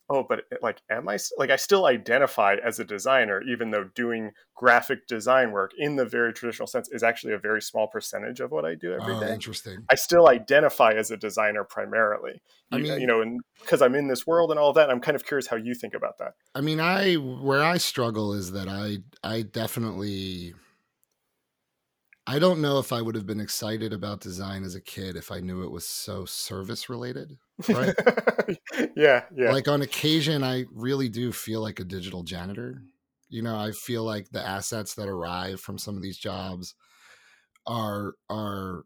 [0.09, 3.83] oh but eh, like am i like i still identify as a designer even though
[3.95, 8.39] doing graphic design work in the very traditional sense is actually a very small percentage
[8.39, 9.33] of what i do every Oh, day.
[9.33, 9.85] interesting.
[9.91, 12.41] i still identify as a designer primarily
[12.71, 14.89] I you, uh, mean- you know and because i'm in this world and all that
[14.89, 18.33] i'm kind of curious how you think about that I mean, I, where I struggle
[18.33, 20.55] is that I, I definitely,
[22.27, 25.31] I don't know if I would have been excited about design as a kid if
[25.31, 27.39] I knew it was so service related.
[27.71, 27.95] Right.
[28.95, 32.81] yeah yeah like on occasion i really do feel like a digital janitor
[33.29, 36.75] you know i feel like the assets that arrive from some of these jobs
[37.67, 38.85] are are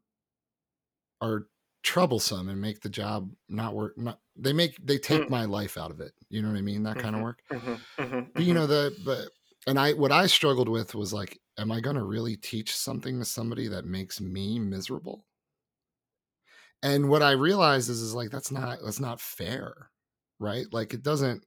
[1.22, 1.48] are
[1.84, 5.32] troublesome and make the job not work not they make they take Mm.
[5.32, 7.22] my life out of it you know what i mean that kind of Mhm.
[7.22, 8.56] work Mhm, mhm, but you mhm.
[8.56, 9.32] know the but
[9.68, 13.20] and i what i struggled with was like am i going to really teach something
[13.20, 15.26] to somebody that makes me miserable?
[16.84, 19.90] And what i realized is is like that's not that's not fair
[20.40, 20.66] right?
[20.74, 21.46] Like it doesn't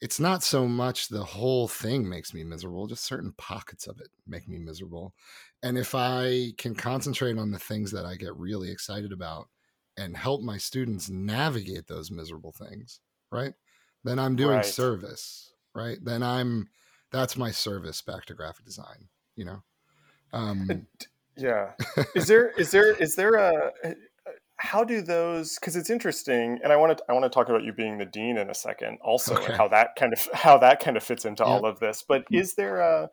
[0.00, 4.08] it's not so much the whole thing makes me miserable just certain pockets of it
[4.26, 5.14] make me miserable.
[5.62, 9.50] And if i can concentrate on the things that i get really excited about
[9.98, 13.00] and help my students navigate those miserable things
[13.32, 13.54] right?
[14.04, 14.64] Then i'm doing Right.
[14.64, 15.98] service right?
[16.02, 16.68] Then i'm
[17.14, 19.62] that's my service back to graphic design you know
[20.32, 20.86] um
[21.36, 21.72] Yeah.
[22.14, 23.72] Is there is there is there a
[24.56, 27.64] how do those because it's interesting and I want to I want to talk about
[27.64, 29.46] you being the dean in a second also Okay.
[29.46, 32.04] and how that kind of how that kind of fits into all of this.
[32.06, 33.10] But is there a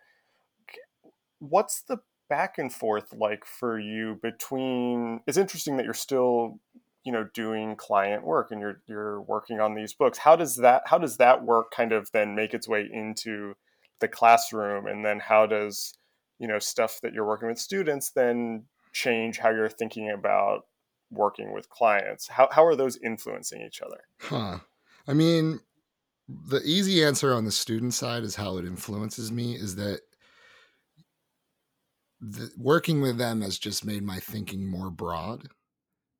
[1.39, 1.97] what's the
[2.29, 6.59] back and forth like for you between it's interesting that you're still
[7.03, 10.83] you know doing client work and you're you're working on these books how does that
[10.85, 13.55] how does that work kind of then make its way into
[14.01, 15.93] the classroom and then how does
[16.39, 20.65] you know stuff that you're working with students then change how you're thinking about
[21.11, 22.27] working with clients?
[22.27, 24.01] How, how are those influencing each other?
[24.19, 24.59] Huh.
[25.07, 25.59] I mean,
[26.27, 30.01] the easy answer on the student side is how it influences me is that
[32.19, 35.49] the, working with them has just made my thinking more broad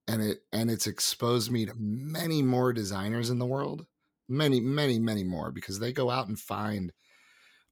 [0.08, 3.86] and it and it's exposed me to many more designers in the world.
[4.28, 6.92] Many many many more because they go out and find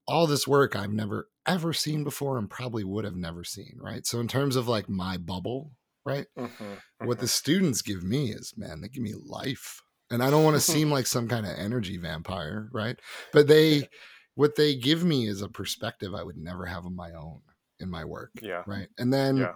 [0.10, 4.06] all this work I've never ever seen before and probably would have never seen right
[4.06, 5.72] so in terms of like my bubble
[6.06, 10.30] right mm-hmm, what the students give me is man they give me life and i
[10.30, 13.00] don't want to seem like some kind of energy vampire right
[13.34, 13.88] but they
[14.40, 17.42] what they give me is a perspective I would never have on my own
[17.82, 18.32] in my work.
[18.42, 18.64] Yeah.
[18.66, 18.88] Right.
[18.98, 19.56] And then Yeah.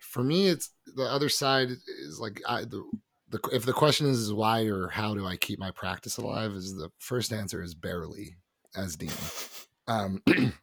[0.00, 2.82] for me, it's the other side is like I the.
[3.28, 6.52] The, if the question is, is why or how do I keep my practice alive,
[6.52, 8.36] is the first answer is barely
[8.76, 9.10] as dean.
[9.86, 10.22] Um,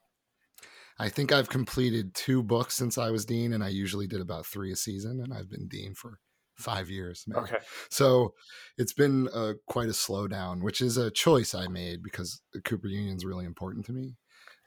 [1.00, 4.46] I think I've completed two books since I was dean, and I usually did about
[4.46, 6.20] three a season, and I've been dean for
[6.58, 7.24] five years.
[7.26, 7.40] maybe.
[7.42, 7.58] Okay.
[7.90, 8.34] So
[8.78, 12.88] it's been uh, quite a slowdown, which is a choice I made because the Cooper
[12.88, 14.16] Union is really important to me.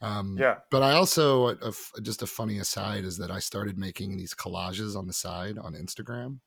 [0.01, 0.55] Um, Yeah.
[0.71, 4.33] But I also, a, f- just a funny aside is that I started making these
[4.33, 6.39] collages on the side on Instagram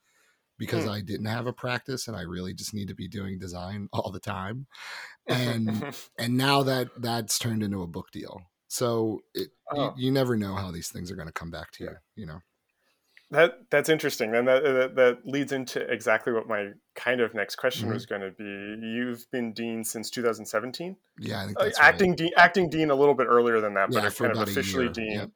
[0.58, 0.90] because Hmm.
[0.90, 4.10] I didn't have a practice and I really just need to be doing design all
[4.10, 4.66] the time.
[5.26, 5.68] And
[6.18, 8.42] and now that that's turned into a book deal.
[8.68, 9.94] So it, Oh.
[9.96, 12.24] you, you never know how these things are going to come back to you, you
[12.26, 12.38] know?
[13.32, 14.30] That that's interesting.
[14.30, 17.94] Then that, that that leads into exactly what my kind of next question Mhm.
[17.94, 18.44] was going to be.
[18.86, 20.96] You've been dean since 2017.
[21.18, 21.88] Yeah, I think Uh, that's right.
[21.88, 24.38] acting dean, acting dean a little bit earlier than that, but Yeah, it's kind of
[24.48, 25.30] officially dean yep.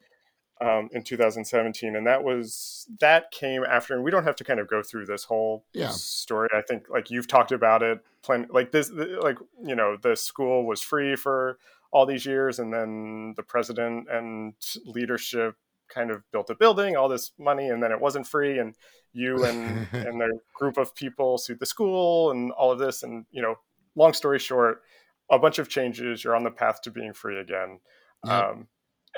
[0.60, 3.94] Um, in 2017, and that was that came after.
[3.94, 5.88] And we don't have to kind of go through this whole Yeah.
[5.88, 6.48] story.
[6.54, 8.00] I think like you've talked about it.
[8.22, 11.58] Plenty, like this, like you know, the school was free for
[11.92, 15.56] all these years, and then the president and leadership
[15.88, 18.74] kind of built a building, all this money, and then it wasn't free, and
[19.12, 23.24] you and and the group of people sued the school, and all of this, and
[23.30, 23.54] you know,
[23.96, 24.82] long story short,
[25.30, 26.22] a bunch of changes.
[26.22, 27.80] You're on the path to being free again,
[28.24, 28.32] Yep.
[28.50, 28.68] um,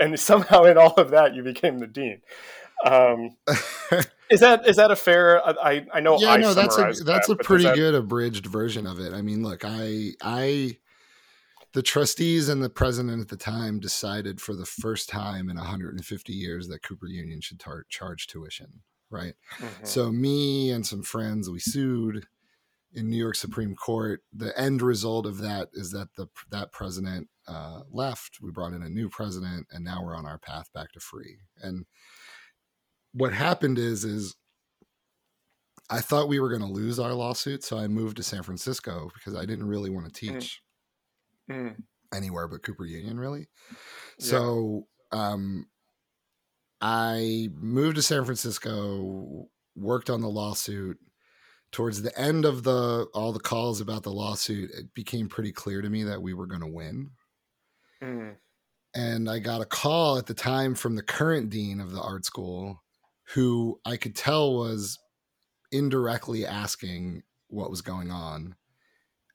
[0.01, 2.21] and somehow in all of that, you became the dean.
[2.85, 3.37] Um,
[4.31, 5.41] is that is that a fair?
[5.47, 6.19] I I know.
[6.19, 9.13] yeah, I no, that's a that's that, a pretty that- good abridged version of it.
[9.13, 10.79] I mean, look, I I
[11.75, 16.33] the trustees and the president at the time decided for the first time in 150
[16.33, 19.35] years that Cooper Union should tar- charge tuition, right?
[19.59, 19.87] Mhm.
[19.87, 22.27] So me and some friends we sued
[22.95, 24.23] in New York Supreme Court.
[24.33, 28.39] The end result of that is that the that president uh, left.
[28.43, 31.39] We brought in a new president, and now we're on our path back to free.
[31.63, 31.87] And
[33.13, 34.37] what happened is is
[35.91, 39.11] I thought we were going to lose our lawsuit, so I moved to San Francisco
[39.15, 40.41] because I didn't really want to Mm.
[40.41, 40.63] teach
[41.51, 41.83] Mm.
[42.15, 43.49] anywhere but Cooper Union, really.
[44.19, 44.27] Yeah.
[44.27, 45.67] So um,
[46.81, 50.99] I moved to San Francisco, worked on the lawsuit.
[51.73, 55.81] Towards the end of the all the calls about the lawsuit, it became pretty clear
[55.81, 57.11] to me that we were going to win.
[58.03, 58.37] Mm.
[58.95, 62.27] And I got a call at the time from the current dean of the art
[62.27, 62.83] school,
[63.35, 64.99] who I could tell was
[65.71, 68.55] indirectly asking what was going on.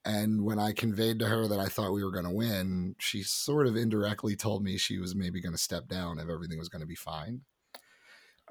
[0.06, 3.23] And when I conveyed to her that I thought we were going to win, she
[3.23, 6.69] sort of indirectly told me she was maybe going to step down if everything was
[6.69, 7.41] going to be fine.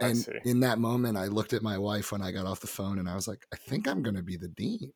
[0.01, 2.99] And in that moment, I looked at my wife when I got off the phone
[2.99, 4.93] and I was like, I think I'm going to be the dean.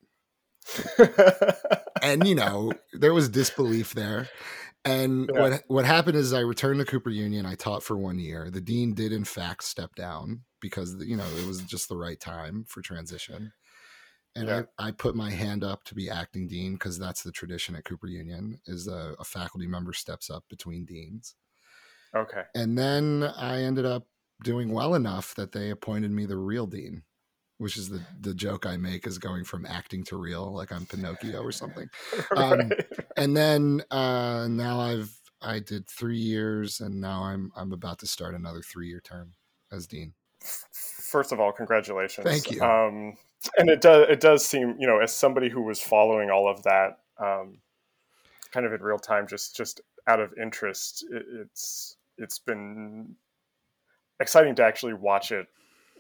[2.03, 4.29] And, you know, there was disbelief there.
[4.85, 5.41] And Yeah.
[5.41, 7.45] what what happened is I returned to Cooper Union.
[7.45, 8.51] I taught for one year.
[8.51, 12.19] The dean did in fact step down because you know it was just the right
[12.19, 13.53] time for transition.
[14.35, 14.63] And Yeah.
[14.79, 17.85] I, I put my hand up to be acting dean because that's the tradition at
[17.85, 21.35] Cooper Union is a, a faculty member steps up between deans.
[22.15, 22.45] okay.
[22.55, 24.07] And then I ended up
[24.43, 27.03] doing well enough that they appointed me the real dean,
[27.59, 30.87] which is the the joke I make is going from acting to real, like I'm
[30.87, 31.89] Pinocchio or something
[32.37, 32.87] Um, Right.
[33.17, 38.07] and then uh now i've i did three years and now i'm i'm about to
[38.07, 39.33] start another three year term
[39.73, 40.15] as dean
[40.73, 42.25] First of all, congratulations.
[42.25, 42.63] Thank you.
[42.63, 43.17] Um,
[43.59, 46.63] and it does it does seem you know as somebody who was following all of
[46.63, 47.59] that um,
[48.53, 53.17] kind of in real time, just just out of interest, it, it's it's been
[54.21, 55.47] exciting to actually watch it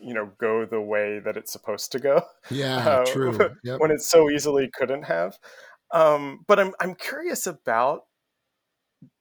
[0.00, 3.80] you know go the way that it's supposed to go yeah Uh, true yep.
[3.80, 5.38] when it so easily couldn't have.
[5.92, 8.02] Um, but I'm I'm curious about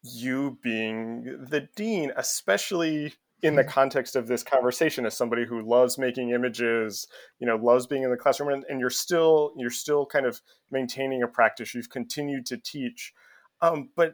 [0.04, 5.98] you being the dean, especially in the context of this conversation as somebody who loves
[5.98, 7.08] making images,
[7.40, 10.42] you know, loves being in the classroom and, and you're still you're still kind of
[10.72, 11.74] maintaining a practice.
[11.74, 13.14] You've continued to teach.
[13.62, 14.14] Um, but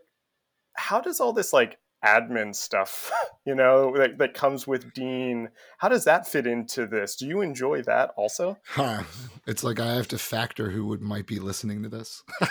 [0.75, 3.11] how does all this like admin stuff,
[3.45, 7.15] you know, that, that comes with Dean, how does that fit into this?
[7.15, 8.57] Do you enjoy that also?
[8.67, 9.03] Huh.
[9.47, 12.23] it's like i have to factor who would might be listening to this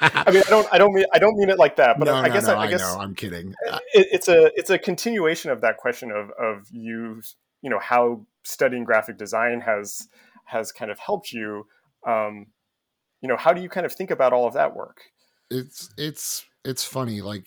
[0.00, 2.14] I mean, I don't, I don't mean, I don't mean it like that, but no,
[2.14, 4.50] I, I no, guess, no, I, I guess know i'm kidding Uh, it, it's a,
[4.56, 7.22] it's a continuation of that question of, of you,
[7.62, 10.08] you know, how studying graphic design has,
[10.46, 11.66] has kind of helped you.
[12.06, 12.46] Um,
[13.20, 15.00] you know, how do you kind of think about all of that work?
[15.52, 17.46] it's it's it's funny like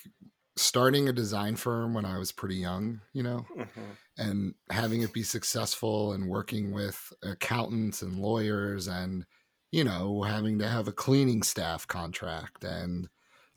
[0.58, 3.45] starting a design firm when i was pretty young you know
[4.18, 9.26] and having it be successful and working with accountants and lawyers and
[9.72, 13.10] you know having to have a cleaning staff contract and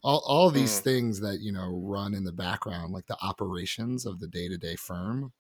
[0.02, 0.84] all, all these Mm.
[0.84, 5.32] things that you know run in the background like the operations of the day-to-day firm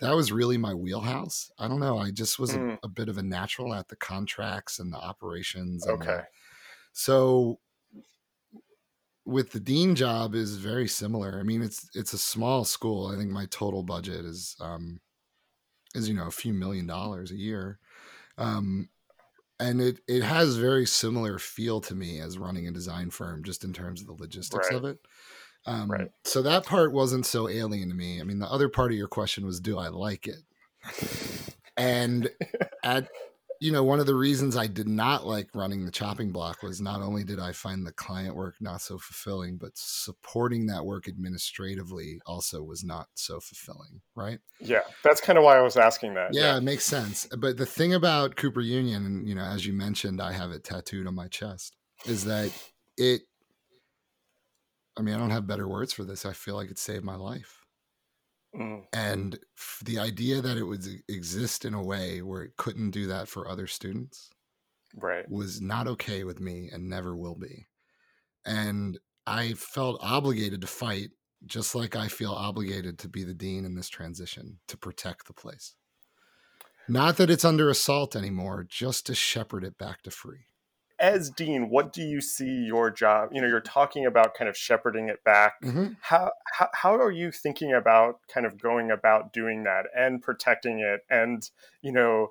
[0.00, 2.78] that was really my wheelhouse i don't know i just was Mm.
[2.82, 6.24] a, a bit of a natural at the contracts and the operations and the- Okay.
[6.92, 7.60] so
[9.26, 11.38] with the dean job is very similar.
[11.40, 13.08] I mean it's it's a small school.
[13.08, 15.00] I think my total budget is um
[15.94, 17.78] is you know a few million dollars a year.
[18.38, 18.90] Um
[19.60, 23.64] and it it has very similar feel to me as running a design firm just
[23.64, 24.76] in terms of the logistics Right.
[24.76, 25.00] of it.
[25.66, 26.10] Um Right.
[26.24, 28.20] so that part wasn't so alien to me.
[28.20, 30.40] I mean the other part of your question was do i like it?
[31.76, 32.30] And
[32.82, 33.08] at
[33.60, 36.80] you know one of the reasons i did not like running the chopping block was
[36.80, 41.08] not only did i find the client work not so fulfilling but supporting that work
[41.08, 46.14] administratively also was not so fulfilling right Yeah, that's kind of why I was asking
[46.14, 46.32] that.
[46.32, 47.26] yeah, it makes sense.
[47.36, 50.64] But the thing about Cooper Union, and you know, as you mentioned, I have it
[50.64, 51.76] tattooed on my chest,
[52.06, 52.50] is that
[52.96, 53.22] it.
[54.96, 56.24] I mean, I don't have better words for this.
[56.24, 57.65] I feel like it saved my life,
[58.56, 62.90] Mm, and f- the idea that it would exist in a way where it couldn't
[62.90, 64.30] do that for other students
[64.96, 65.28] right.
[65.30, 67.66] was not okay with me, and never will be.
[68.46, 71.10] And I felt obligated to fight,
[71.44, 75.34] just like I feel obligated to be the dean in this transition to protect the
[75.34, 75.74] place.
[76.88, 80.46] Not that it's under assault anymore, just to shepherd it back to free.
[80.98, 83.30] As dean, what do you see your job?
[83.32, 85.54] You know, you're talking about kind of shepherding it back.
[86.00, 90.78] How, how how are you thinking about kind of going about doing that and protecting
[90.80, 91.48] it and
[91.82, 92.30] you know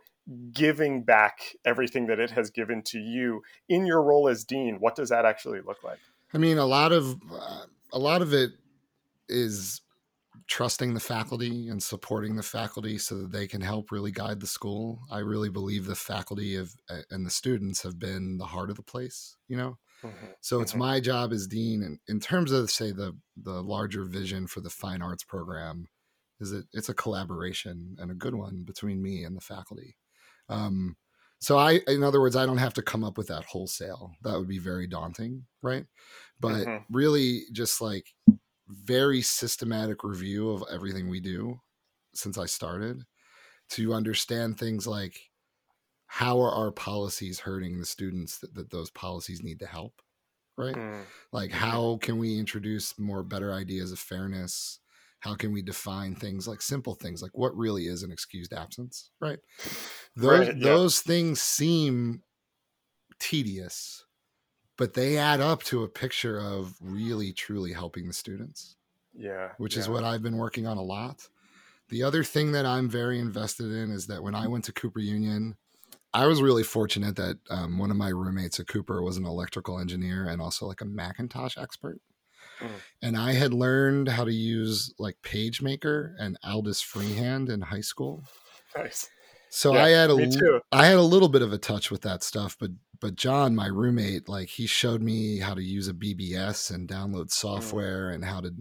[0.51, 4.77] giving back everything that it has given to you in your role as dean?
[4.79, 5.99] What does that actually look like?
[6.33, 8.51] I mean, a lot of uh, a lot of it
[9.29, 9.81] is
[10.47, 14.47] trusting the faculty and supporting the faculty so that they can help really guide the
[14.47, 15.01] school.
[15.11, 16.75] I really believe the faculty of
[17.09, 19.37] and the students have been the heart of the place.
[19.47, 19.79] You know,
[20.41, 20.77] So it's Mhm.
[20.77, 24.69] my job as dean, and in terms of say the the larger vision for the
[24.69, 25.87] fine arts program,
[26.39, 29.97] is that it's a collaboration and a good one between me and the faculty.
[30.49, 30.97] Um,
[31.39, 34.13] so I, in other words, I don't have to come up with that wholesale.
[34.21, 35.85] That would be very daunting, right?
[36.39, 36.85] But Mhm.
[36.89, 38.13] really, just like
[38.67, 41.59] very systematic review of everything we do
[42.13, 43.03] since I started
[43.71, 45.31] to understand things like
[46.07, 50.01] how are our policies hurting the students that, that those policies need to help
[50.57, 50.75] right?
[50.75, 51.03] Mm,
[51.33, 54.79] like how can we introduce more better ideas of fairness?
[55.19, 59.11] How can we define things like simple things like what really is an excused absence
[59.19, 59.39] right?
[60.15, 60.63] Those Right, yeah.
[60.63, 62.23] those things seem
[63.19, 64.05] tedious
[64.77, 68.75] but they add up to a picture of really truly helping the students
[69.17, 69.49] yeah.
[69.57, 71.27] which is what I've been working on a lot.
[71.89, 74.99] The other thing that I'm very invested in is that when I went to Cooper
[74.99, 75.55] Union,
[76.13, 79.79] I was really fortunate that um, one of my roommates at Cooper was an electrical
[79.79, 81.99] engineer and also like a Macintosh expert.
[82.59, 82.69] Mm.
[83.01, 88.23] And I had learned how to use like PageMaker and Aldus Freehand in high school.
[88.75, 89.09] Nice.
[89.49, 90.61] So Yeah, I had a me l- too.
[90.71, 92.71] I had a little bit of a touch with that stuff, but
[93.05, 96.95] but John, my roommate, like he showed me how to use a BBS and Mm.
[96.95, 98.51] download software and how to,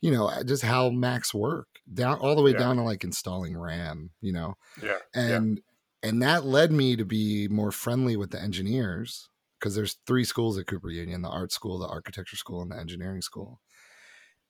[0.00, 2.58] you know, just how Macs work down all the way Yeah.
[2.58, 4.98] down to like installing RAM, you know, Yeah.
[5.14, 5.60] and
[6.02, 9.30] and that led me to be more friendly with the engineers
[9.60, 12.78] because there's three schools at Cooper Union: the art school, the architecture school, and the
[12.78, 13.60] engineering school.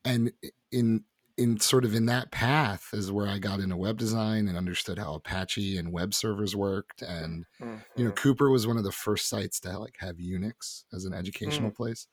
[0.05, 0.33] And
[0.73, 1.05] in
[1.37, 4.99] in sort of in that path is where I got into web design and understood
[4.99, 7.03] how Apache and web servers worked.
[7.03, 7.47] And
[7.95, 8.17] you know, Mhm.
[8.17, 12.07] Cooper was one of the first sites to like have Unix as an educational place.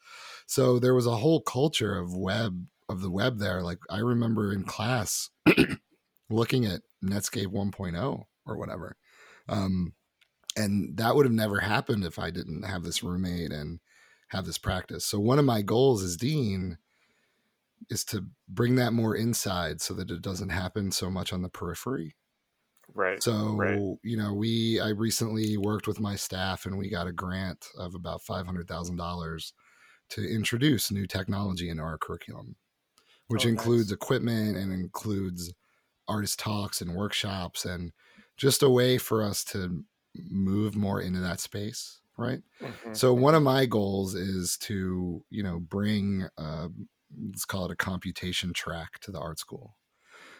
[0.47, 3.61] So there was a whole culture of web of the web there.
[3.63, 5.29] Like I remember in class
[6.29, 8.97] looking at Netscape 1.0 or whatever.
[9.47, 9.93] Um,
[10.55, 13.79] and that would have never happened if I didn't have this roommate and
[14.29, 15.05] have this practice.
[15.05, 16.77] So one of my goals as dean
[17.89, 21.49] is to bring that more inside so that it doesn't happen so much on the
[21.49, 22.15] periphery.
[22.93, 23.21] Right.
[23.21, 23.83] So, right.
[24.03, 27.95] you know, we I recently worked with my staff and we got a grant of
[27.95, 29.53] about $500,000
[30.09, 32.55] to introduce new technology into our curriculum,
[33.27, 33.93] which Oh, includes nice.
[33.93, 35.53] equipment and includes
[36.07, 37.93] artist talks and workshops and
[38.37, 42.41] just a way for us to move more into that space, right?
[42.59, 42.93] Mhm.
[42.93, 46.69] So one of my goals is to, you know, bring uh,
[47.27, 49.75] let's call it a computation track to the art school.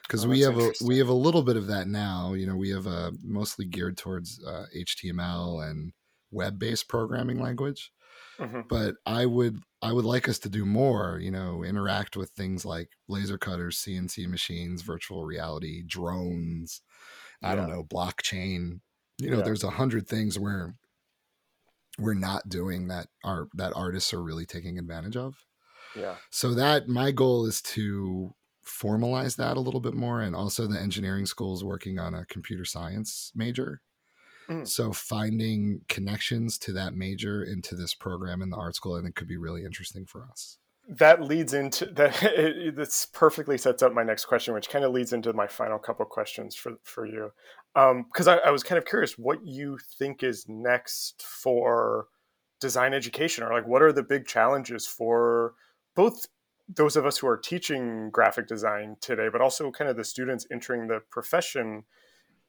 [0.04, 2.34] Because Oh, we have a we have a little bit of that now.
[2.34, 5.94] You know, we have a mostly geared towards uh, HTML and
[6.32, 7.92] web based programming language.
[8.40, 8.68] Mhm.
[8.68, 11.20] But I would I would like us to do more.
[11.22, 16.82] You know, interact with things like laser cutters, CNC machines, virtual reality, drones.
[17.42, 18.82] I don't know, blockchain.
[19.20, 19.44] You know, Yeah.
[19.44, 20.76] there's a hundred things where
[22.00, 25.46] we're not doing that art that artists are really taking advantage of.
[25.96, 26.16] Yeah.
[26.30, 28.34] So that my goal is to
[28.66, 32.26] formalize that a little bit more and also the engineering school is working on a
[32.26, 33.82] computer science major.
[34.50, 34.68] Mm.
[34.68, 39.16] So finding connections to that major into this program in the art school I think
[39.16, 40.58] could be really interesting for us.
[40.88, 42.22] That leads into that.
[42.24, 45.80] It, this perfectly sets up my next question, which kind of leads into my final
[45.80, 47.32] couple questions for for you,
[47.74, 52.08] because I, I was kind of curious what you think is next for
[52.60, 55.54] design education, or like what are the big challenges for
[55.96, 56.28] both
[56.68, 60.48] those of us who are teaching graphic design today, but also kind of the students
[60.52, 61.84] entering the profession.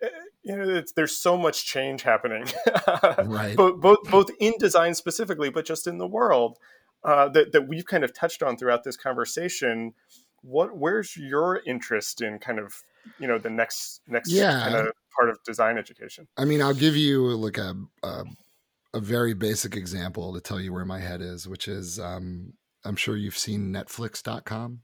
[0.02, 0.08] Eh,
[0.42, 2.46] You know, it's, there's so much change happening,
[3.18, 3.56] Right.
[3.56, 6.58] both, both both in design specifically, but just in the world
[7.04, 9.94] uh, that that we've kind of touched on throughout this conversation.
[10.42, 12.84] What where's your interest in kind of
[13.18, 14.62] you know the next next Yeah.
[14.62, 16.28] kind of part of design education?
[16.36, 18.24] I mean, I'll give you like a, a
[18.94, 22.54] a very basic example to tell you where my head is, which is um,
[22.84, 24.80] I'm sure you've seen Netflix.com.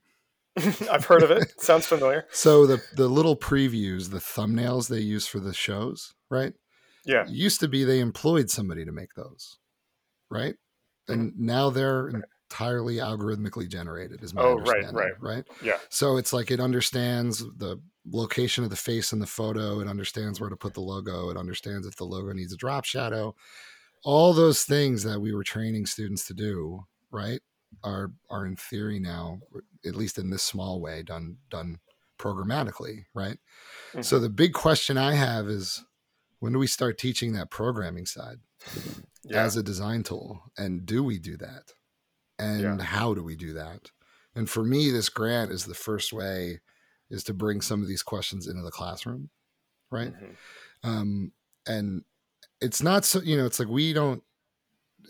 [0.90, 1.60] I've heard of it.
[1.60, 2.26] Sounds familiar.
[2.32, 6.54] So the the little previews, the thumbnails they use for the shows, right?
[7.04, 7.22] Yeah.
[7.22, 9.58] It used to be they employed somebody to make those,
[10.30, 10.54] right?
[11.08, 11.12] Mm-hmm.
[11.12, 12.10] And now they're
[12.50, 15.12] entirely algorithmically generated, is my Oh, right, right.
[15.20, 15.44] right?
[15.62, 15.78] Yeah.
[15.88, 17.80] So it's like it understands the
[18.10, 19.80] location of the face in the photo.
[19.80, 21.30] It understands where to put the logo.
[21.30, 23.34] It understands if the logo needs a drop shadow.
[24.02, 27.40] All those things that we were training students to do, right,
[27.84, 29.40] are are in theory now,
[29.84, 31.80] at least in this small way, done done
[32.18, 33.38] programmatically, right?
[33.92, 34.04] Mhm.
[34.04, 35.82] So the big question I have is
[36.40, 38.40] when do we start teaching that programming side
[39.24, 39.42] Yeah.
[39.44, 40.42] as a design tool?
[40.58, 41.72] And do we do that?
[42.38, 43.90] And how do we do that?
[44.34, 46.60] And for me, this grant is the first way
[47.10, 49.30] is to bring some of these questions into the classroom,
[49.90, 50.14] right?
[50.14, 50.36] Mhm.
[50.82, 51.32] Um,
[51.66, 52.04] and
[52.60, 54.22] it's not so you know, it's like we don't.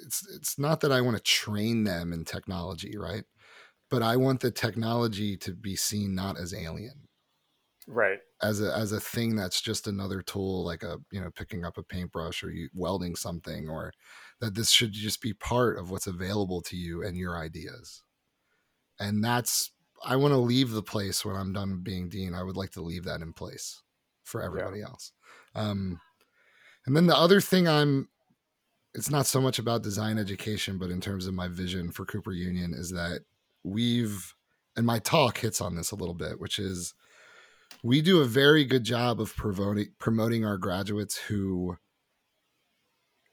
[0.05, 3.25] It's it's not that I want to train them in technology, right?
[3.91, 7.09] But I want the technology to be seen not as alien,
[7.87, 8.23] Right.
[8.43, 11.77] as a as a thing that's just another tool like a you know picking up
[11.77, 13.93] a paintbrush or you welding something or
[14.41, 18.03] that this should just be part of what's available to you and your ideas
[19.01, 19.73] and that's
[20.05, 22.83] i want to leave the place when i'm done being dean i would like to
[22.83, 23.83] leave that in place
[24.25, 25.13] for everybody else
[25.55, 26.01] um
[26.87, 28.09] and then the other thing i'm
[28.95, 32.33] it's not so much about design education but in terms of my vision for cooper
[32.33, 33.21] union is that
[33.63, 34.35] we've
[34.77, 36.95] and my talk hits on this a little bit which is
[37.83, 41.77] we do a very good job of promoting promoting our graduates who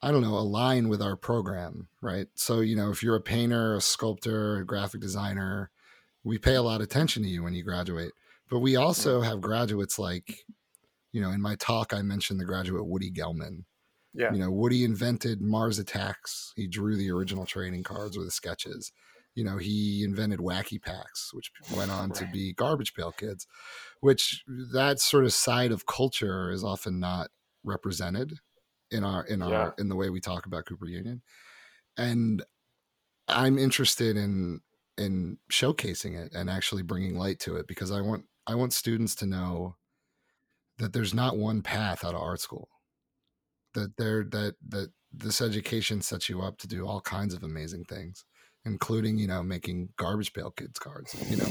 [0.01, 2.28] I don't know align with our program, right?
[2.36, 5.72] So you know, if you're a painter, a sculptor, a graphic designer,
[6.24, 8.12] we pay a lot of attention to you when you graduate.
[8.49, 10.45] But we also have graduates like,
[11.12, 13.64] you know, in my talk I mentioned the graduate Woody Gelman.
[14.18, 14.34] Yeah.
[14.34, 16.51] You know, Woody invented Mars Attacks.
[16.55, 18.91] He drew the original trading cards or the sketches.
[19.36, 23.45] You know, he invented Wacky Packs, which went on to be Garbage Pail Kids,
[24.01, 24.43] which
[24.74, 27.30] that sort of side of culture is often not
[27.63, 28.39] represented
[28.89, 29.72] in our in our Yeah.
[29.78, 31.22] in the way we talk about Cooper Union.
[31.97, 32.43] And
[33.28, 34.61] I'm interested in
[34.97, 39.13] in showcasing it and actually bringing light to it because I want I want students
[39.15, 39.76] to know
[40.80, 42.70] that there's not one path out of art school.
[43.78, 47.86] That there that that this education sets you up to do all kinds of amazing
[47.86, 48.26] things,
[48.66, 51.16] including you know making garbage pail kids cards.
[51.30, 51.50] You know,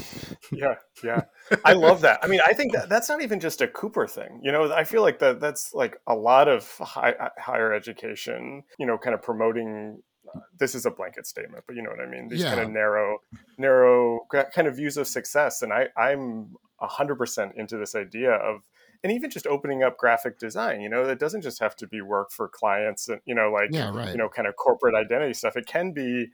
[0.51, 1.21] yeah yeah.
[1.63, 2.19] I love that.
[2.23, 4.71] I mean i think that that's not even just a cooper thing you know?
[4.73, 8.97] I feel like that that's like a lot of high, uh, higher education you know
[8.97, 10.01] kind of promoting
[10.35, 12.27] uh, this is a blanket statement but you know what i mean?
[12.27, 13.19] These kind of narrow
[13.57, 18.61] narrow kind of views of success and i i'm 100% into this idea of
[19.03, 22.01] and even just opening up graphic design you know it doesn't just have to be
[22.01, 24.11] work for clients and you know like yeah, right.
[24.13, 26.27] you know kind of corporate identity stuff it can be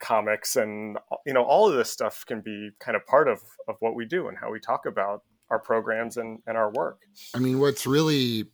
[0.00, 3.76] comics and you know all of this stuff can be kind of part of of
[3.80, 7.02] what we do and how we talk about our programs and and our work
[7.34, 8.50] I mean, what's really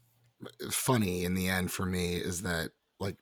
[0.71, 3.19] funny in the end for me is that like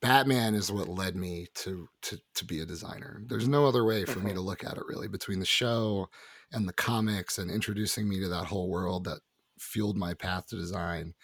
[0.00, 3.22] Batman is what led me to to to be a designer.
[3.26, 4.34] There's no other way for me Mhm.
[4.34, 6.08] to look at it really between the show
[6.52, 9.20] and the comics and introducing me to that whole world that
[9.62, 11.14] fueled my path to design.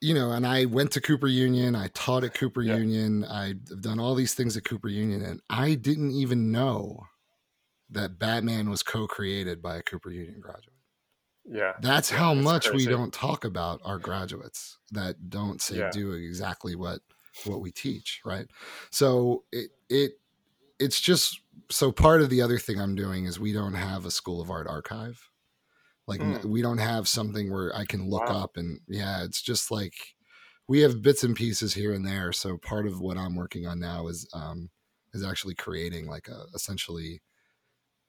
[0.00, 2.76] You know, and I went to Cooper Union, I taught at Cooper Yeah.
[2.76, 7.08] Union, I've done all these things at Cooper Union and I didn't even know
[7.90, 10.76] that Batman was co-created by a Cooper Union graduate.
[11.44, 15.90] yeah That's how it's much we don't talk about our graduates that don't say Yeah.
[15.90, 17.00] do exactly what
[17.44, 18.46] what we teach, right?
[18.90, 20.20] So it it
[20.78, 24.10] it's just so part of the other thing I'm doing is we don't have a
[24.10, 25.27] school of art archive.
[26.08, 26.44] Like Mm.
[26.46, 28.44] we don't have something where I can look Wow.
[28.44, 29.94] up and yeah, it's just like
[30.66, 32.32] we have bits and pieces here and there.
[32.32, 34.70] So part of what I'm working on now is um,
[35.12, 37.22] is actually creating like a essentially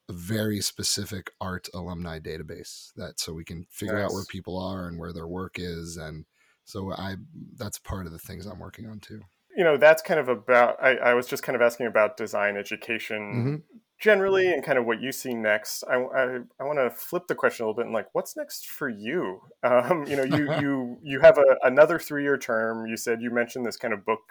[0.10, 4.06] a very specific art alumni database that so we can figure nice.
[4.06, 6.26] out where people are and where their work is and
[6.64, 7.18] so I
[7.58, 9.22] that's part of the things I'm working on too.
[9.58, 12.56] You know, that's kind of about I, I was just kind of asking about design
[12.56, 13.78] education mm-hmm.
[14.00, 15.84] Generally and kind of what you see next.
[15.84, 18.68] I, I, I want to flip the question a little bit and like, what's next
[18.68, 19.41] for you?
[19.62, 22.88] Um, you know, you you you have a, another three year term.
[22.88, 24.22] You said you mentioned this kind of book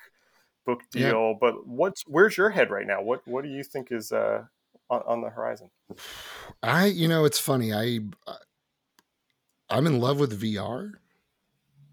[0.65, 1.35] book deal, yeah.
[1.39, 3.03] but what's where's your head right now?
[3.03, 4.45] What what do you think is uh,
[4.89, 5.69] on, on the horizon?
[6.63, 8.01] I you know it's funny I
[9.69, 10.93] I'm in love with VR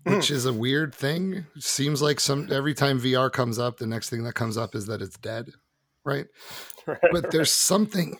[0.05, 1.45] which is a weird thing.
[1.57, 4.85] Seems like some every time VR comes up, the next thing that comes up is
[4.85, 5.49] that it's dead,
[6.05, 6.25] right?
[6.87, 8.17] right but there's something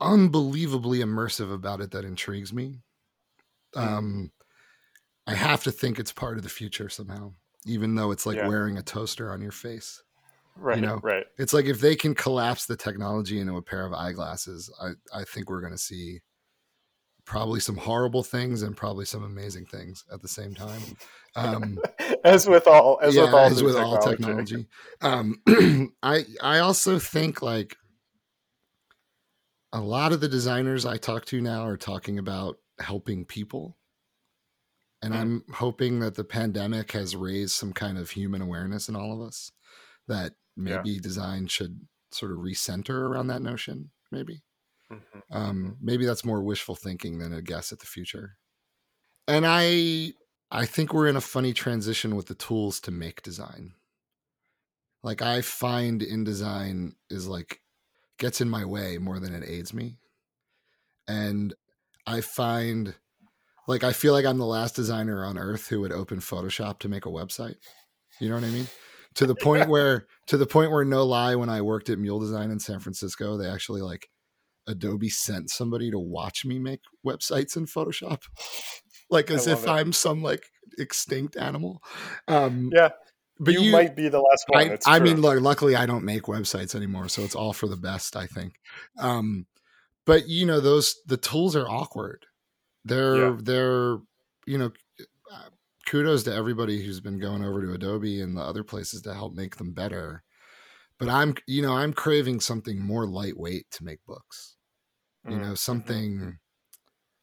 [0.00, 2.80] unbelievably immersive about it that intrigues me.
[3.74, 3.80] Hmm.
[3.80, 4.32] Um,
[5.26, 7.32] I have to think it's part of the future somehow,
[7.66, 8.46] even though it's like yeah.
[8.46, 10.02] wearing a toaster on your face.
[10.58, 10.78] Right.
[10.78, 11.24] You know, right.
[11.36, 15.24] It's like if they can collapse the technology into a pair of eyeglasses, I, I
[15.24, 16.20] think we're going to see
[17.26, 20.80] probably some horrible things and probably some amazing things at the same time.
[21.36, 21.78] Um,
[22.24, 23.96] as with all, as yeah, with all, as with technology.
[23.96, 24.66] all technology.
[25.02, 27.76] Um, I I also think like
[29.72, 33.76] a lot of the designers I talk to now are talking about helping people.
[35.02, 35.18] And mm.
[35.18, 39.26] I'm hoping that the pandemic has raised some kind of human awareness in all of
[39.26, 39.52] us
[40.08, 41.00] that maybe yeah.
[41.00, 41.80] design should
[42.10, 44.42] sort of recenter around that notion, maybe.
[44.90, 45.36] Mm-hmm.
[45.36, 48.38] Um, maybe that's more wishful thinking than a guess at the future.
[49.28, 50.12] And I
[50.50, 53.72] I think we're in a funny transition with the tools to make design.
[55.02, 57.60] Like I find InDesign is like
[58.18, 59.98] gets in my way more than it aids me.
[61.08, 61.54] And
[62.06, 62.94] I find
[63.68, 66.88] like I feel like I'm the last designer on earth who would open Photoshop to
[66.88, 67.56] make a website.
[68.20, 68.68] You know what I mean?
[69.16, 72.20] To the point where to the point where no lie when I worked at Mule
[72.20, 74.08] Design in San Francisco, they actually like
[74.66, 78.22] Adobe sent somebody to watch me make websites in Photoshop,
[79.10, 79.68] like as if it.
[79.68, 80.44] I'm some like
[80.78, 81.82] extinct animal.
[82.28, 82.90] Um, yeah,
[83.38, 84.78] but you, you, might be the last one.
[84.86, 87.76] I, I mean, look, luckily I don't make websites anymore, so it's all for the
[87.76, 88.54] best, I think.
[88.98, 89.46] Um,
[90.04, 92.26] but you know, those the tools are awkward.
[92.84, 93.36] They're yeah.
[93.40, 93.98] they're
[94.46, 94.72] you know,
[95.32, 95.48] uh,
[95.86, 99.34] kudos to everybody who's been going over to Adobe and the other places to help
[99.34, 100.22] make them better.
[100.98, 104.56] But I'm you know I'm craving something more lightweight to make books
[105.28, 105.54] you know mm-hmm.
[105.54, 106.38] something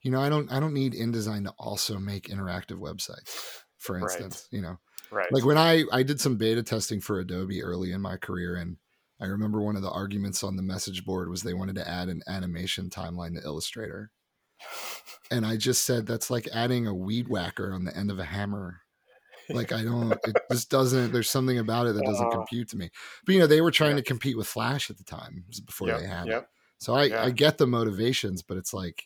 [0.03, 4.47] you know i don't i don't need indesign to also make interactive websites for instance
[4.51, 4.57] right.
[4.57, 4.77] you know
[5.11, 8.55] right like when i i did some beta testing for adobe early in my career
[8.55, 8.77] and
[9.19, 12.09] i remember one of the arguments on the message board was they wanted to add
[12.09, 14.11] an animation timeline to illustrator
[15.31, 18.25] and i just said that's like adding a weed whacker on the end of a
[18.25, 18.81] hammer
[19.49, 22.77] like i don't it just doesn't there's something about it that doesn't uh, compute to
[22.77, 22.89] me
[23.25, 23.97] but you know they were trying yeah.
[23.97, 26.43] to compete with flash at the time before yep, they had yep.
[26.43, 26.47] it
[26.83, 27.23] so I, yeah.
[27.23, 29.05] I get the motivations, but it's like,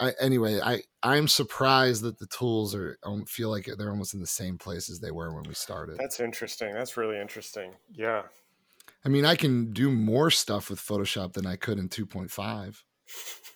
[0.00, 4.20] I anyway, I I'm surprised that the tools are don't feel like they're almost in
[4.20, 5.98] the same place as they were when we started.
[5.98, 6.72] That's interesting.
[6.72, 7.74] That's really interesting.
[7.92, 8.22] Yeah.
[9.04, 12.82] I mean, I can do more stuff with Photoshop than I could in 2.5.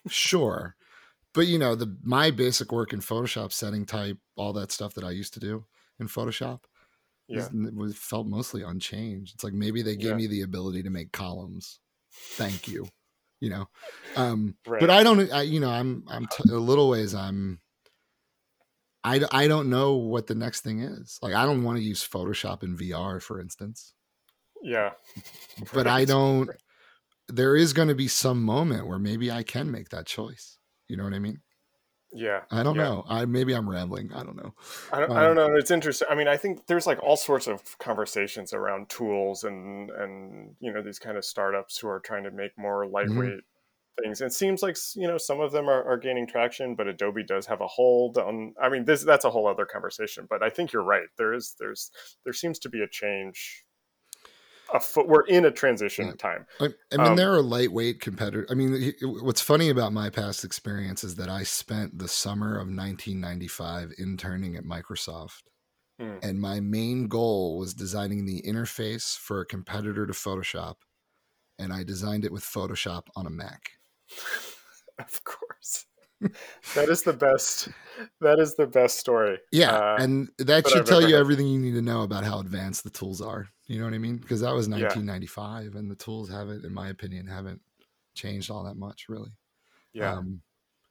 [0.08, 0.76] sure.
[1.32, 5.04] But you know, the my basic work in Photoshop, setting type, all that stuff that
[5.04, 5.64] I used to do
[5.98, 6.60] in Photoshop,
[7.26, 7.48] yeah.
[7.52, 9.34] was, was felt mostly unchanged.
[9.34, 10.16] It's like maybe they gave yeah.
[10.16, 11.80] me the ability to make columns
[12.14, 12.88] thank you
[13.44, 13.68] you know
[14.16, 14.80] um right.
[14.80, 17.60] but i don't I, you know i'm i'm t- a little ways i'm
[19.06, 21.18] I, I don't know what the next thing is.
[21.20, 23.92] Like i don't want to use photoshop in vr for instance.
[24.62, 24.92] Yeah.
[25.74, 26.00] But right.
[26.00, 26.48] i don't
[27.28, 30.56] there is going to be some moment where maybe i can make that choice.
[30.88, 31.42] You know what i mean
[32.14, 32.40] yeah.
[32.50, 32.84] I don't yeah.
[32.84, 33.04] know.
[33.08, 34.12] I maybe I'm rambling.
[34.12, 34.54] I don't know.
[34.92, 35.54] I don't, um, I don't know.
[35.56, 36.08] It's interesting.
[36.10, 40.72] I mean, I think there's like all sorts of conversations around tools and and you
[40.72, 42.94] know these kind of startups who are trying to make more mm-hmm.
[42.94, 44.02] lightweight mm-hmm.
[44.02, 44.20] things.
[44.20, 47.46] It seems like you know some of them are, are gaining traction, but Adobe does
[47.46, 48.54] have a hold on.
[48.62, 50.26] I mean, this that's a whole other conversation.
[50.30, 51.08] But I think you're right.
[51.18, 51.90] There is there's
[52.22, 53.63] there seems to be a change
[54.74, 55.08] a foot.
[55.08, 56.12] We're in a transition yeah.
[56.14, 56.46] time.
[56.60, 58.48] I, I mean, um, there are lightweight competitors.
[58.50, 62.66] I mean, what's funny about my past experience is that I spent the summer of
[62.66, 65.42] 1995 interning at Microsoft,
[65.98, 66.16] hmm.
[66.22, 70.74] and my main goal was designing the interface for a competitor to Photoshop,
[71.58, 73.70] and I designed it with Photoshop on a Mac.
[74.98, 75.86] of course
[76.20, 77.68] that is the best.
[78.20, 79.38] That is the best story.
[79.52, 82.40] Yeah, uh, and that, should I've tell you everything you need to know about how
[82.40, 83.46] advanced the tools are.
[83.66, 84.18] You know what I mean?
[84.18, 85.78] Because that was 1995, yeah.
[85.78, 87.60] and the tools haven't, in my opinion, haven't
[88.14, 89.30] changed all that much, really.
[89.92, 90.40] Yeah, um,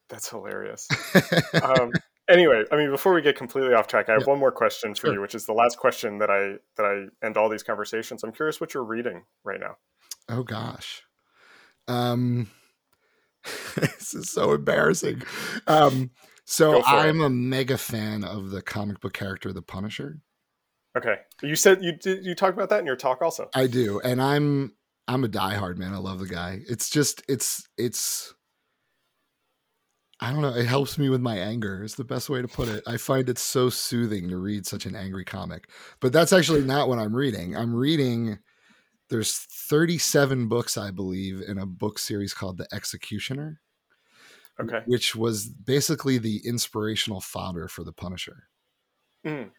[0.09, 0.87] that's hilarious.
[1.63, 1.91] um,
[2.29, 4.29] anyway, I mean, before we get completely off track, I have Yeah.
[4.29, 5.13] one more question for Sure.
[5.15, 8.23] you, which is the last question that I that I end all these conversations.
[8.23, 9.77] I'm curious what you're reading right now.
[10.29, 11.03] Oh gosh.
[11.87, 12.49] Um
[13.75, 15.21] this is so embarrassing.
[15.67, 16.11] Um
[16.45, 16.85] so for it.
[16.87, 20.19] I'm a mega fan of the comic book character the Punisher.
[20.97, 23.49] Okay, you said you did you talked about that in your talk also.
[23.55, 23.99] I do.
[24.01, 24.73] And I'm
[25.07, 25.93] I'm a diehard man.
[25.93, 26.59] I love the guy.
[26.69, 28.33] It's just it's it's
[30.19, 30.55] I don't know.
[30.55, 31.83] It helps me with my anger.
[31.83, 32.83] Is the best way to put it.
[32.87, 35.69] I find it so soothing to read such an angry comic.
[35.99, 37.57] But that's actually not what I'm reading.
[37.57, 38.39] I'm reading
[39.13, 43.61] there's 37 books I believe in a book series called The Executioner,
[44.59, 44.79] Okay.
[44.87, 48.47] which was basically the inspirational fodder for The Punisher.
[49.23, 49.51] Mm.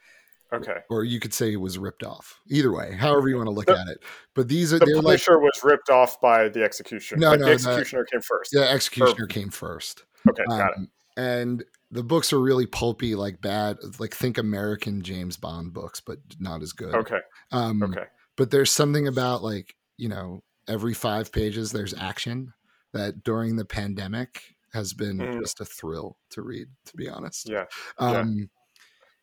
[0.53, 0.79] Okay.
[0.91, 2.41] Or you could say it was ripped off.
[2.49, 4.03] Either way, however you want to look The- at it.
[4.35, 7.21] But these are The they're like Punisher was ripped off by the Executioner.
[7.21, 8.51] No, no, the Executioner came first.
[8.53, 10.05] the Executioner came first.
[10.29, 10.79] Okay, got it.
[10.79, 16.01] Um, and the books are really pulpy, like bad, like think American James Bond books,
[16.01, 16.93] but not as good.
[16.95, 17.21] Okay.
[17.53, 18.07] Um, Okay.
[18.37, 22.53] But there's something about like you know every five pages there's action
[22.93, 25.41] that during the pandemic has been Mm.
[25.41, 26.67] just a thrill to read.
[26.87, 27.49] To be honest.
[27.49, 27.65] Yeah.
[28.01, 28.07] yeah.
[28.21, 28.51] Um,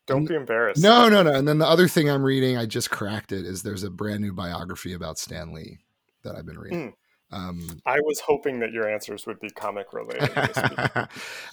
[0.06, 0.82] Don't be embarrassed.
[0.82, 1.32] No, no, no.
[1.34, 4.20] And then the other thing I'm reading, I just cracked it, is there's a brand
[4.20, 5.78] new biography about Stan Lee
[6.24, 6.94] that I've been reading.
[7.30, 10.30] Um, I was hoping that your answers would be comic related.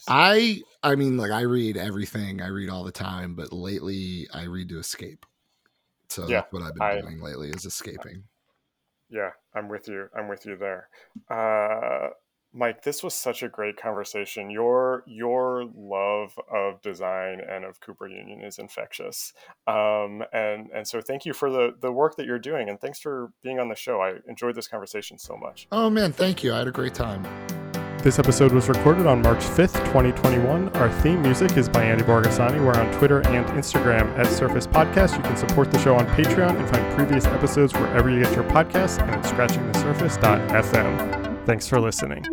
[0.07, 2.41] I I mean like I read everything.
[2.41, 5.25] I read all the time, but lately I read to escape.
[6.09, 8.23] So Yeah, that's what I've been I- doing lately is escaping.
[9.09, 10.07] yeah, I'm with you.
[10.17, 10.89] I'm with you there.
[11.29, 12.09] Uh,
[12.51, 14.49] Mike, this was such a great conversation.
[14.49, 19.33] Your your love of design and of Cooper Union is infectious.
[19.67, 22.99] Um, and and so thank you for the the work that you're doing, and thanks
[22.99, 24.01] for being on the show.
[24.01, 25.67] I enjoyed this conversation so much.
[25.71, 26.51] Oh man, thank you.
[26.51, 27.23] I had a great time.
[28.01, 30.69] This episode was recorded on March 5th, 2021.
[30.69, 32.65] Our theme music is by Andy Borgasani.
[32.65, 35.17] We're on Twitter and Instagram at Surface Podcast.
[35.17, 38.45] You can support the show on Patreon and find previous episodes wherever you get your
[38.45, 41.45] podcasts and at scratchingthesurface.fm.
[41.45, 42.25] Thanks for listening.